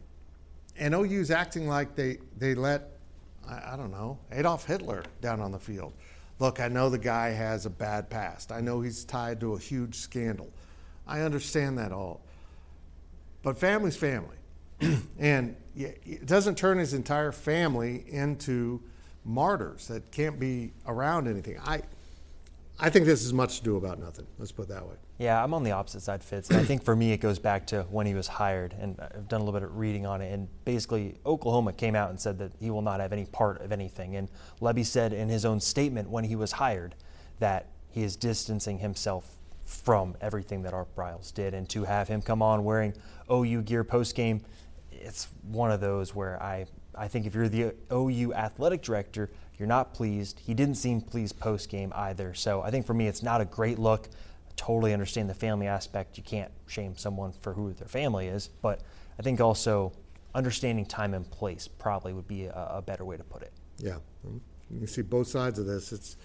and 0.77 0.95
OU's 0.95 1.31
acting 1.31 1.69
like 1.69 1.95
they 1.95 2.19
they 2.39 2.55
let 2.55 2.91
I, 3.49 3.73
I 3.73 3.77
don't 3.77 3.91
know 3.91 4.19
Adolf 4.33 4.65
Hitler 4.67 5.05
down 5.21 5.41
on 5.41 5.53
the 5.53 5.59
field. 5.59 5.93
Look, 6.39 6.61
I 6.61 6.69
know 6.69 6.89
the 6.89 6.99
guy 6.99 7.31
has 7.31 7.67
a 7.67 7.71
bad 7.71 8.11
past. 8.11 8.51
I 8.51 8.61
know 8.61 8.81
he's 8.81 9.05
tied 9.05 9.41
to 9.41 9.55
a 9.55 9.59
huge 9.59 9.97
scandal. 9.97 10.51
I 11.07 11.21
understand 11.21 11.79
that 11.79 11.93
all. 11.93 12.23
But 13.43 13.59
family's 13.59 13.97
family. 13.97 14.37
and 15.19 15.57
it 15.77 16.27
doesn't 16.27 16.57
turn 16.57 16.79
his 16.79 16.93
entire 16.93 17.31
family 17.31 18.05
into 18.09 18.83
martyrs 19.25 19.89
that 19.89 20.11
can't 20.11 20.39
be 20.39 20.73
around 20.87 21.29
anything. 21.29 21.59
I, 21.65 21.83
I 22.79 22.91
think 22.91 23.07
this 23.07 23.25
is 23.25 23.33
much 23.33 23.59
to 23.59 23.65
do 23.65 23.77
about 23.77 24.01
nothing. 24.01 24.27
Let's 24.39 24.51
put 24.51 24.63
it 24.63 24.69
that 24.71 24.85
way. 24.87 24.95
Yeah, 25.19 25.43
I'm 25.43 25.55
on 25.55 25.63
the 25.63 25.71
opposite 25.71 26.01
side, 26.01 26.25
Fitz. 26.25 26.51
I 26.51 26.65
think 26.65 26.83
for 26.83 26.97
me, 26.97 27.13
it 27.13 27.19
goes 27.19 27.39
back 27.39 27.69
to 27.69 27.85
when 27.85 28.05
he 28.05 28.15
was 28.15 28.27
hired, 28.27 28.75
and 28.79 28.99
I've 29.01 29.29
done 29.29 29.41
a 29.41 29.45
little 29.45 29.59
bit 29.59 29.69
of 29.69 29.77
reading 29.77 30.07
on 30.07 30.21
it. 30.21 30.33
And 30.33 30.49
basically, 30.65 31.19
Oklahoma 31.25 31.73
came 31.73 31.95
out 31.95 32.11
and 32.11 32.19
said 32.19 32.39
that 32.39 32.53
he 32.59 32.71
will 32.71 32.83
not 32.83 32.99
have 32.99 33.13
any 33.13 33.27
part 33.27 33.61
of 33.61 33.71
anything. 33.71 34.17
And 34.17 34.29
Lebby 34.61 34.85
said 34.85 35.13
in 35.13 35.29
his 35.29 35.45
own 35.45 35.61
statement 35.61 36.11
when 36.11 36.25
he 36.25 36.35
was 36.35 36.53
hired 36.53 36.97
that 37.39 37.69
he 37.91 38.03
is 38.03 38.17
distancing 38.17 38.79
himself 38.79 39.37
from 39.65 40.17
everything 40.21 40.63
that 40.63 40.75
Art 40.75 40.95
Briles 40.97 41.33
did. 41.33 41.55
And 41.55 41.69
to 41.71 41.85
have 41.85 42.09
him 42.09 42.21
come 42.21 42.43
on 42.43 42.65
wearing 42.65 42.93
OU 43.31 43.63
gear 43.63 43.85
post 43.85 44.17
game, 44.17 44.41
it's 44.91 45.29
one 45.43 45.71
of 45.71 45.81
those 45.81 46.13
where 46.13 46.43
I, 46.43 46.67
I 46.97 47.09
think 47.09 47.27
if 47.27 47.35
you're 47.35 47.49
the 47.49 47.75
OU 47.93 48.35
athletic 48.35 48.83
director, 48.83 49.31
you're 49.59 49.69
not 49.69 49.95
pleased. 49.95 50.41
He 50.41 50.55
didn't 50.55 50.77
seem 50.77 51.01
pleased 51.01 51.39
post 51.39 51.69
game 51.69 51.93
either. 51.95 52.35
So 52.35 52.63
I 52.63 52.71
think 52.71 52.87
for 52.87 52.95
me, 52.95 53.07
it's 53.07 53.23
not 53.23 53.41
a 53.41 53.45
great 53.45 53.79
look 53.79 54.09
I 54.49 54.53
totally 54.57 54.93
understand 54.93 55.29
the 55.31 55.35
family 55.35 55.67
aspect. 55.67 56.17
You 56.17 56.25
can't 56.25 56.51
shame 56.67 56.97
someone 56.97 57.33
for 57.33 57.53
who 57.53 57.73
their 57.73 57.89
family 57.89 58.29
is, 58.29 58.49
but 58.49 58.83
I 59.19 59.23
think 59.23 59.41
also 59.41 59.93
understanding 60.35 60.85
time 60.85 61.15
and 61.15 61.29
place 61.31 61.69
probably 61.69 62.13
would 62.13 62.27
be 62.27 62.47
a, 62.47 62.69
a 62.75 62.83
better 62.83 63.05
way 63.05 63.17
to 63.17 63.25
put 63.25 63.43
it. 63.43 63.53
Yeah, 63.79 63.99
um, 64.27 64.41
you 64.71 64.79
can 64.79 64.87
see 64.87 65.03
both 65.03 65.29
sides 65.29 65.59
of 65.59 65.67
this. 65.67 65.93
It's 65.93 66.17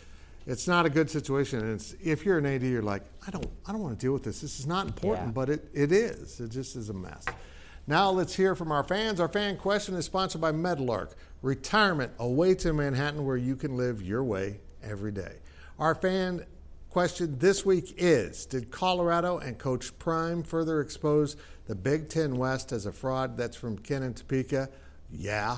it's 0.46 0.68
not 0.68 0.86
a 0.86 0.90
good 0.90 1.10
situation, 1.10 1.60
and 1.60 1.74
it's 1.74 1.96
if 2.04 2.26
you're 2.26 2.40
an 2.40 2.46
AD, 2.46 2.64
you're 2.64 2.82
like, 2.82 3.04
I 3.28 3.32
don't 3.32 3.48
I 3.68 3.72
don't 3.72 3.82
want 3.82 4.00
to 4.00 4.04
deal 4.04 4.14
with 4.14 4.24
this. 4.24 4.42
This 4.42 4.60
is 4.60 4.66
not 4.66 4.88
important, 4.88 5.28
yeah. 5.28 5.34
but 5.34 5.50
it, 5.50 5.70
it 5.74 5.92
is. 5.92 6.40
It 6.40 6.50
just 6.50 6.76
is 6.76 6.90
a 6.90 6.94
mess. 6.94 7.26
Now 7.90 8.12
let's 8.12 8.36
hear 8.36 8.54
from 8.54 8.72
our 8.72 8.84
fans. 8.84 9.20
Our 9.20 9.28
fan 9.28 9.58
question 9.58 9.96
is 9.96 10.06
sponsored 10.06 10.40
by 10.40 10.52
Meadowlark. 10.52 11.16
Retirement 11.42 12.12
awaits 12.20 12.68
in 12.68 12.76
Manhattan 12.76 13.26
where 13.26 13.36
you 13.36 13.56
can 13.56 13.78
live 13.78 14.04
your 14.04 14.24
way 14.24 14.60
every 14.84 15.12
day. 15.12 15.38
Our 15.80 15.96
fan 15.96 16.46
question 16.92 17.40
this 17.40 17.66
week 17.66 17.96
is 17.98 18.46
Did 18.46 18.70
Colorado 18.70 19.40
and 19.40 19.58
Coach 19.58 19.98
Prime 19.98 20.44
further 20.44 20.82
expose 20.82 21.36
the 21.66 21.74
Big 21.74 22.10
Ten 22.10 22.36
West 22.36 22.72
as 22.72 22.86
a 22.86 22.92
fraud? 22.92 23.36
That's 23.36 23.58
from 23.58 23.76
Ken 23.80 24.04
and 24.04 24.16
Topeka. 24.16 24.70
Yeah. 25.12 25.58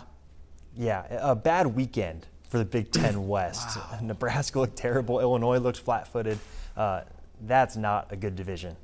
Yeah, 0.77 1.07
a 1.09 1.35
bad 1.35 1.67
weekend 1.75 2.27
for 2.47 2.59
the 2.59 2.65
Big 2.65 2.93
Ten 2.93 3.27
West. 3.27 3.75
wow. 3.75 3.99
Nebraska 4.01 4.57
looked 4.57 4.77
terrible. 4.77 5.19
Illinois 5.19 5.57
looked 5.57 5.79
flat 5.79 6.07
footed. 6.07 6.39
Uh, 6.77 7.01
that's 7.41 7.75
not 7.75 8.07
a 8.13 8.15
good 8.15 8.37
division. 8.37 8.77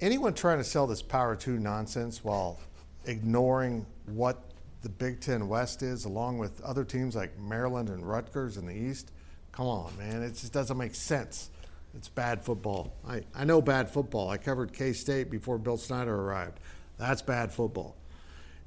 Anyone 0.00 0.32
trying 0.34 0.58
to 0.58 0.64
sell 0.64 0.86
this 0.86 1.02
Power 1.02 1.34
2 1.34 1.58
nonsense 1.58 2.22
while 2.22 2.60
ignoring 3.06 3.84
what 4.06 4.44
the 4.82 4.88
Big 4.88 5.20
Ten 5.20 5.48
West 5.48 5.82
is, 5.82 6.04
along 6.04 6.38
with 6.38 6.60
other 6.60 6.84
teams 6.84 7.16
like 7.16 7.36
Maryland 7.36 7.88
and 7.88 8.08
Rutgers 8.08 8.58
in 8.58 8.66
the 8.66 8.72
East, 8.72 9.10
come 9.50 9.66
on, 9.66 9.98
man. 9.98 10.22
It 10.22 10.36
just 10.36 10.52
doesn't 10.52 10.78
make 10.78 10.94
sense. 10.94 11.50
It's 11.96 12.08
bad 12.08 12.44
football. 12.44 12.94
I, 13.08 13.22
I 13.34 13.44
know 13.44 13.60
bad 13.60 13.90
football. 13.90 14.30
I 14.30 14.36
covered 14.36 14.72
K 14.72 14.92
State 14.92 15.32
before 15.32 15.58
Bill 15.58 15.76
Snyder 15.76 16.14
arrived. 16.14 16.60
That's 16.96 17.22
bad 17.22 17.50
football. 17.50 17.96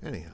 Anyhow. 0.04 0.32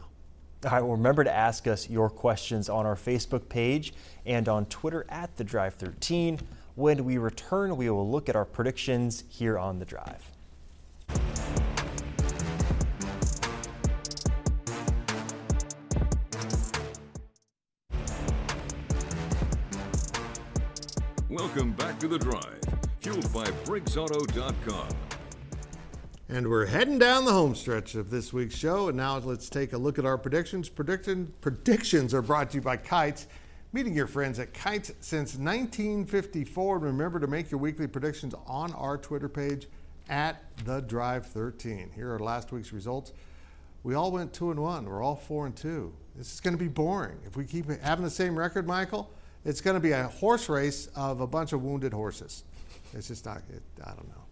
All 0.65 0.71
right, 0.71 0.81
well, 0.81 0.93
remember 0.93 1.23
to 1.23 1.31
ask 1.31 1.67
us 1.67 1.87
your 1.87 2.09
questions 2.09 2.69
on 2.69 2.87
our 2.87 2.95
Facebook 2.95 3.47
page 3.49 3.93
and 4.25 4.49
on 4.49 4.65
Twitter 4.65 5.05
at 5.09 5.35
The 5.37 5.43
Drive 5.43 5.75
13. 5.75 6.39
When 6.73 7.05
we 7.05 7.19
return, 7.19 7.77
we 7.77 7.87
will 7.91 8.09
look 8.09 8.29
at 8.29 8.35
our 8.35 8.45
predictions 8.45 9.23
here 9.29 9.59
on 9.59 9.77
The 9.77 9.85
Drive. 9.85 10.31
Back 21.97 22.01
to 22.01 22.07
The 22.07 22.19
Drive 22.19 22.59
fueled 22.99 23.33
by 23.33 23.45
BriggsAuto.com. 23.65 24.87
And 26.29 26.47
we're 26.47 26.67
heading 26.67 26.99
down 26.99 27.25
the 27.25 27.31
home 27.31 27.55
stretch 27.55 27.95
of 27.95 28.11
this 28.11 28.31
week's 28.31 28.55
show. 28.55 28.89
And 28.89 28.97
now 28.97 29.17
let's 29.17 29.49
take 29.49 29.73
a 29.73 29.77
look 29.77 29.97
at 29.97 30.05
our 30.05 30.17
predictions. 30.17 30.69
Prediction, 30.69 31.33
predictions 31.41 32.13
are 32.13 32.21
brought 32.21 32.51
to 32.51 32.57
you 32.57 32.61
by 32.61 32.77
Kites. 32.77 33.27
Meeting 33.73 33.95
your 33.95 34.05
friends 34.05 34.37
at 34.37 34.53
Kites 34.53 34.91
since 34.99 35.37
1954. 35.37 36.77
Remember 36.77 37.19
to 37.19 37.27
make 37.27 37.49
your 37.49 37.59
weekly 37.59 37.87
predictions 37.87 38.35
on 38.45 38.73
our 38.73 38.97
Twitter 38.97 39.29
page 39.29 39.67
at 40.07 40.43
the 40.65 40.81
Drive 40.81 41.25
13. 41.25 41.91
Here 41.95 42.13
are 42.13 42.19
last 42.19 42.51
week's 42.51 42.73
results. 42.73 43.13
We 43.81 43.95
all 43.95 44.11
went 44.11 44.33
two 44.33 44.51
and 44.51 44.59
one. 44.59 44.85
We're 44.85 45.01
all 45.01 45.15
four 45.15 45.47
and 45.47 45.55
two. 45.55 45.93
This 46.15 46.31
is 46.33 46.41
going 46.41 46.55
to 46.55 46.63
be 46.63 46.69
boring. 46.69 47.17
If 47.25 47.37
we 47.37 47.45
keep 47.45 47.69
having 47.81 48.03
the 48.03 48.11
same 48.11 48.37
record, 48.37 48.67
Michael, 48.67 49.09
it's 49.45 49.61
going 49.61 49.75
to 49.75 49.79
be 49.79 49.91
a 49.91 50.07
horse 50.07 50.49
race 50.49 50.87
of 50.95 51.21
a 51.21 51.27
bunch 51.27 51.53
of 51.53 51.63
wounded 51.63 51.93
horses. 51.93 52.43
It's 52.93 53.07
just 53.07 53.25
not. 53.25 53.41
It, 53.49 53.63
I 53.83 53.89
don't 53.89 54.07
know. 54.09 54.23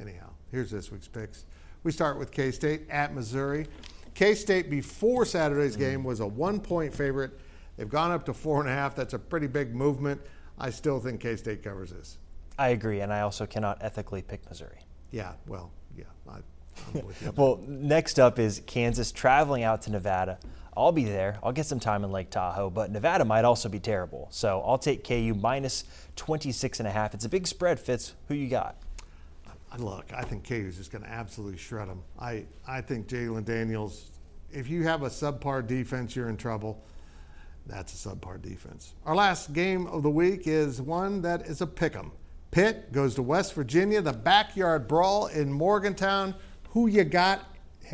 Anyhow, 0.00 0.30
here's 0.50 0.70
this 0.70 0.90
week's 0.90 1.08
picks. 1.08 1.44
We 1.82 1.92
start 1.92 2.18
with 2.18 2.30
K 2.30 2.50
State 2.50 2.82
at 2.90 3.14
Missouri. 3.14 3.66
K 4.14 4.34
State 4.34 4.70
before 4.70 5.24
Saturday's 5.24 5.76
game 5.76 6.04
was 6.04 6.20
a 6.20 6.26
one-point 6.26 6.94
favorite. 6.94 7.38
They've 7.76 7.88
gone 7.88 8.12
up 8.12 8.24
to 8.26 8.34
four 8.34 8.60
and 8.60 8.68
a 8.68 8.72
half. 8.72 8.94
That's 8.94 9.14
a 9.14 9.18
pretty 9.18 9.46
big 9.46 9.74
movement. 9.74 10.20
I 10.58 10.70
still 10.70 11.00
think 11.00 11.20
K 11.20 11.36
State 11.36 11.62
covers 11.62 11.90
this. 11.90 12.18
I 12.58 12.68
agree, 12.68 13.00
and 13.00 13.12
I 13.12 13.22
also 13.22 13.46
cannot 13.46 13.78
ethically 13.82 14.22
pick 14.22 14.48
Missouri. 14.48 14.78
Yeah, 15.10 15.32
well, 15.46 15.72
yeah. 15.96 16.04
I, 16.28 16.38
well, 17.36 17.60
next 17.66 18.18
up 18.18 18.38
is 18.38 18.62
Kansas 18.66 19.12
traveling 19.12 19.62
out 19.62 19.82
to 19.82 19.90
Nevada. 19.90 20.38
I'll 20.76 20.92
be 20.92 21.04
there. 21.04 21.38
I'll 21.42 21.52
get 21.52 21.66
some 21.66 21.80
time 21.80 22.04
in 22.04 22.10
Lake 22.10 22.30
Tahoe, 22.30 22.70
but 22.70 22.90
Nevada 22.90 23.24
might 23.24 23.44
also 23.44 23.68
be 23.68 23.78
terrible. 23.78 24.28
So 24.30 24.62
I'll 24.66 24.78
take 24.78 25.06
KU 25.06 25.34
minus 25.40 25.84
26 26.16 26.80
and 26.80 26.88
a 26.88 26.90
half. 26.90 27.14
It's 27.14 27.24
a 27.24 27.28
big 27.28 27.46
spread, 27.46 27.78
Fitz. 27.78 28.14
Who 28.28 28.34
you 28.34 28.48
got? 28.48 28.76
Uh, 29.46 29.76
look, 29.78 30.12
I 30.12 30.22
think 30.22 30.46
KU 30.46 30.66
is 30.68 30.76
just 30.76 30.90
going 30.90 31.04
to 31.04 31.10
absolutely 31.10 31.58
shred 31.58 31.88
them. 31.88 32.02
I, 32.18 32.44
I 32.66 32.80
think 32.80 33.06
Jalon 33.06 33.44
Daniels, 33.44 34.10
if 34.52 34.68
you 34.68 34.82
have 34.84 35.02
a 35.02 35.08
subpar 35.08 35.66
defense, 35.66 36.16
you're 36.16 36.28
in 36.28 36.36
trouble. 36.36 36.82
That's 37.66 38.04
a 38.04 38.08
subpar 38.08 38.42
defense. 38.42 38.94
Our 39.06 39.14
last 39.14 39.52
game 39.52 39.86
of 39.86 40.02
the 40.02 40.10
week 40.10 40.46
is 40.46 40.82
one 40.82 41.22
that 41.22 41.42
is 41.46 41.60
a 41.60 41.66
pick 41.66 41.96
'em. 41.96 42.12
Pitt 42.50 42.92
goes 42.92 43.14
to 43.16 43.22
West 43.22 43.54
Virginia, 43.54 44.00
the 44.02 44.12
backyard 44.12 44.86
brawl 44.86 45.26
in 45.26 45.52
Morgantown. 45.52 46.34
Who 46.70 46.86
you 46.88 47.04
got 47.04 47.40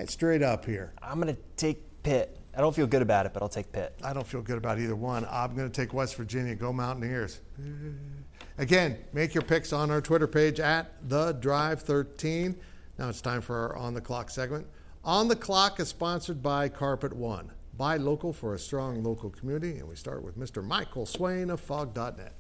straight 0.07 0.43
up 0.43 0.65
here? 0.65 0.93
I'm 1.03 1.21
going 1.21 1.35
to 1.35 1.41
take 1.57 1.83
Pitt. 2.03 2.40
I 2.61 2.63
don't 2.63 2.77
feel 2.77 2.87
good 2.87 3.01
about 3.01 3.25
it, 3.25 3.33
but 3.33 3.43
I'll 3.43 3.49
take 3.49 3.73
Pitt. 3.73 3.95
I 4.05 4.13
don't 4.13 4.27
feel 4.27 4.43
good 4.43 4.59
about 4.59 4.79
either 4.79 4.95
one. 4.95 5.27
I'm 5.31 5.57
going 5.57 5.67
to 5.67 5.75
take 5.75 5.95
West 5.95 6.15
Virginia. 6.17 6.55
Go 6.55 6.75
Mountaineers. 6.75 7.41
Again, 8.59 8.99
make 9.15 9.33
your 9.33 9.41
picks 9.41 9.73
on 9.73 9.91
our 9.91 10.03
Twitter 10.03 10.27
page 10.27 10.61
at 10.61 10.93
the 11.09 11.33
Drive 11.33 11.81
13. 11.81 12.55
Now 12.99 13.09
it's 13.09 13.23
time 13.23 13.41
for 13.41 13.57
our 13.57 13.77
On 13.77 13.95
the 13.95 14.01
Clock 14.03 14.29
segment. 14.29 14.67
On 15.05 15.27
the 15.27 15.37
Clock 15.37 15.81
is 15.81 15.89
sponsored 15.89 16.43
by 16.43 16.69
Carpet 16.69 17.17
One. 17.17 17.51
Buy 17.79 17.97
local 17.97 18.31
for 18.31 18.53
a 18.53 18.59
strong 18.59 19.03
local 19.03 19.31
community. 19.31 19.79
And 19.79 19.89
we 19.89 19.97
start 19.97 20.23
with 20.23 20.39
Mr. 20.39 20.63
Michael 20.63 21.07
Swain 21.07 21.49
of 21.49 21.61
Phog.net. 21.61 22.35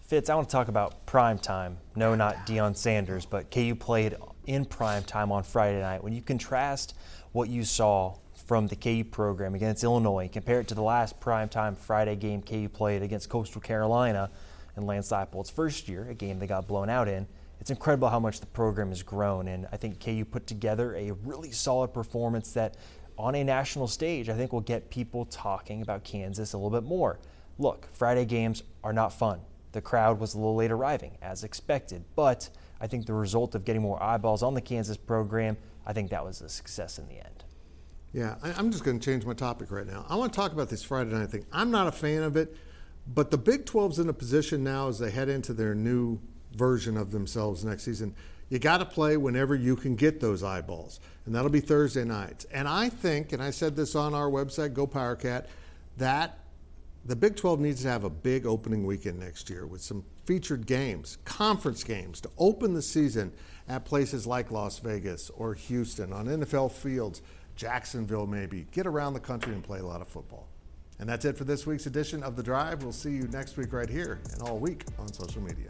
Fitz, 0.00 0.28
I 0.28 0.34
want 0.34 0.48
to 0.48 0.52
talk 0.52 0.66
about 0.66 1.06
prime 1.06 1.38
time. 1.38 1.78
No, 1.94 2.16
not 2.16 2.48
Deion 2.48 2.76
Sanders, 2.76 3.26
but 3.26 3.52
KU 3.52 3.76
played 3.76 4.16
in 4.46 4.64
prime 4.64 5.02
time 5.04 5.32
on 5.32 5.42
Friday 5.42 5.80
night. 5.80 6.02
When 6.02 6.12
you 6.12 6.22
contrast 6.22 6.94
what 7.32 7.48
you 7.48 7.64
saw 7.64 8.16
from 8.46 8.66
the 8.66 8.76
KU 8.76 9.04
program 9.04 9.54
against 9.54 9.84
Illinois, 9.84 10.28
compare 10.32 10.60
it 10.60 10.68
to 10.68 10.74
the 10.74 10.82
last 10.82 11.20
prime 11.20 11.48
time 11.48 11.76
Friday 11.76 12.16
game 12.16 12.42
KU 12.42 12.68
played 12.68 13.02
against 13.02 13.28
Coastal 13.28 13.60
Carolina 13.60 14.30
in 14.76 14.86
Lance 14.86 15.10
Leipold's 15.10 15.50
first 15.50 15.88
year, 15.88 16.08
a 16.08 16.14
game 16.14 16.38
they 16.38 16.46
got 16.46 16.66
blown 16.66 16.88
out 16.88 17.08
in. 17.08 17.26
It's 17.60 17.70
incredible 17.70 18.08
how 18.08 18.18
much 18.18 18.40
the 18.40 18.46
program 18.46 18.88
has 18.88 19.02
grown, 19.02 19.46
and 19.46 19.68
I 19.70 19.76
think 19.76 20.00
KU 20.00 20.24
put 20.24 20.46
together 20.48 20.96
a 20.96 21.12
really 21.12 21.52
solid 21.52 21.94
performance 21.94 22.52
that, 22.54 22.76
on 23.16 23.36
a 23.36 23.44
national 23.44 23.86
stage, 23.86 24.28
I 24.28 24.34
think 24.34 24.52
will 24.52 24.60
get 24.60 24.90
people 24.90 25.26
talking 25.26 25.80
about 25.80 26.02
Kansas 26.02 26.54
a 26.54 26.58
little 26.58 26.70
bit 26.70 26.82
more. 26.82 27.20
Look, 27.58 27.86
Friday 27.92 28.24
games 28.24 28.64
are 28.82 28.92
not 28.92 29.12
fun. 29.12 29.42
The 29.72 29.80
crowd 29.80 30.18
was 30.18 30.34
a 30.34 30.38
little 30.38 30.56
late 30.56 30.72
arriving, 30.72 31.18
as 31.22 31.44
expected, 31.44 32.04
but 32.16 32.50
I 32.82 32.88
think 32.88 33.06
the 33.06 33.14
result 33.14 33.54
of 33.54 33.64
getting 33.64 33.80
more 33.80 34.02
eyeballs 34.02 34.42
on 34.42 34.54
the 34.54 34.60
Kansas 34.60 34.96
program, 34.96 35.56
I 35.86 35.92
think 35.92 36.10
that 36.10 36.24
was 36.24 36.40
a 36.40 36.48
success 36.48 36.98
in 36.98 37.06
the 37.06 37.14
end. 37.14 37.44
Yeah, 38.12 38.34
I'm 38.42 38.72
just 38.72 38.82
going 38.84 38.98
to 38.98 39.04
change 39.04 39.24
my 39.24 39.34
topic 39.34 39.70
right 39.70 39.86
now. 39.86 40.04
I 40.08 40.16
want 40.16 40.32
to 40.32 40.36
talk 40.36 40.52
about 40.52 40.68
this 40.68 40.82
Friday 40.82 41.10
night 41.10 41.30
thing. 41.30 41.46
I'm 41.52 41.70
not 41.70 41.86
a 41.86 41.92
fan 41.92 42.24
of 42.24 42.36
it, 42.36 42.56
but 43.06 43.30
the 43.30 43.38
Big 43.38 43.66
12's 43.66 44.00
in 44.00 44.08
a 44.08 44.12
position 44.12 44.64
now 44.64 44.88
as 44.88 44.98
they 44.98 45.12
head 45.12 45.28
into 45.28 45.54
their 45.54 45.76
new 45.76 46.18
version 46.56 46.96
of 46.96 47.12
themselves 47.12 47.64
next 47.64 47.84
season. 47.84 48.16
You 48.50 48.58
got 48.58 48.78
to 48.78 48.84
play 48.84 49.16
whenever 49.16 49.54
you 49.54 49.76
can 49.76 49.94
get 49.94 50.20
those 50.20 50.42
eyeballs, 50.42 50.98
and 51.24 51.34
that'll 51.34 51.50
be 51.50 51.60
Thursday 51.60 52.04
nights. 52.04 52.46
And 52.52 52.66
I 52.66 52.88
think, 52.88 53.32
and 53.32 53.40
I 53.42 53.50
said 53.50 53.76
this 53.76 53.94
on 53.94 54.12
our 54.12 54.28
website, 54.28 54.74
Go 54.74 54.88
Powercat, 54.88 55.46
that 55.98 56.38
the 57.04 57.16
Big 57.16 57.34
12 57.34 57.58
needs 57.58 57.82
to 57.82 57.88
have 57.88 58.04
a 58.04 58.10
big 58.10 58.46
opening 58.46 58.86
weekend 58.86 59.18
next 59.18 59.50
year 59.50 59.66
with 59.66 59.80
some 59.80 60.04
featured 60.24 60.66
games, 60.66 61.18
conference 61.24 61.82
games 61.82 62.20
to 62.20 62.30
open 62.38 62.74
the 62.74 62.82
season 62.82 63.32
at 63.68 63.84
places 63.84 64.26
like 64.26 64.52
Las 64.52 64.78
Vegas 64.78 65.30
or 65.30 65.54
Houston, 65.54 66.12
on 66.12 66.26
NFL 66.26 66.70
fields, 66.70 67.22
Jacksonville 67.56 68.26
maybe. 68.26 68.66
Get 68.70 68.86
around 68.86 69.14
the 69.14 69.20
country 69.20 69.52
and 69.52 69.64
play 69.64 69.80
a 69.80 69.86
lot 69.86 70.00
of 70.00 70.06
football. 70.06 70.48
And 71.00 71.08
that's 71.08 71.24
it 71.24 71.36
for 71.36 71.44
this 71.44 71.66
week's 71.66 71.86
edition 71.86 72.22
of 72.22 72.36
The 72.36 72.42
Drive. 72.42 72.84
We'll 72.84 72.92
see 72.92 73.10
you 73.10 73.24
next 73.32 73.56
week 73.56 73.72
right 73.72 73.90
here 73.90 74.20
and 74.32 74.42
all 74.42 74.58
week 74.58 74.84
on 75.00 75.12
social 75.12 75.42
media. 75.42 75.68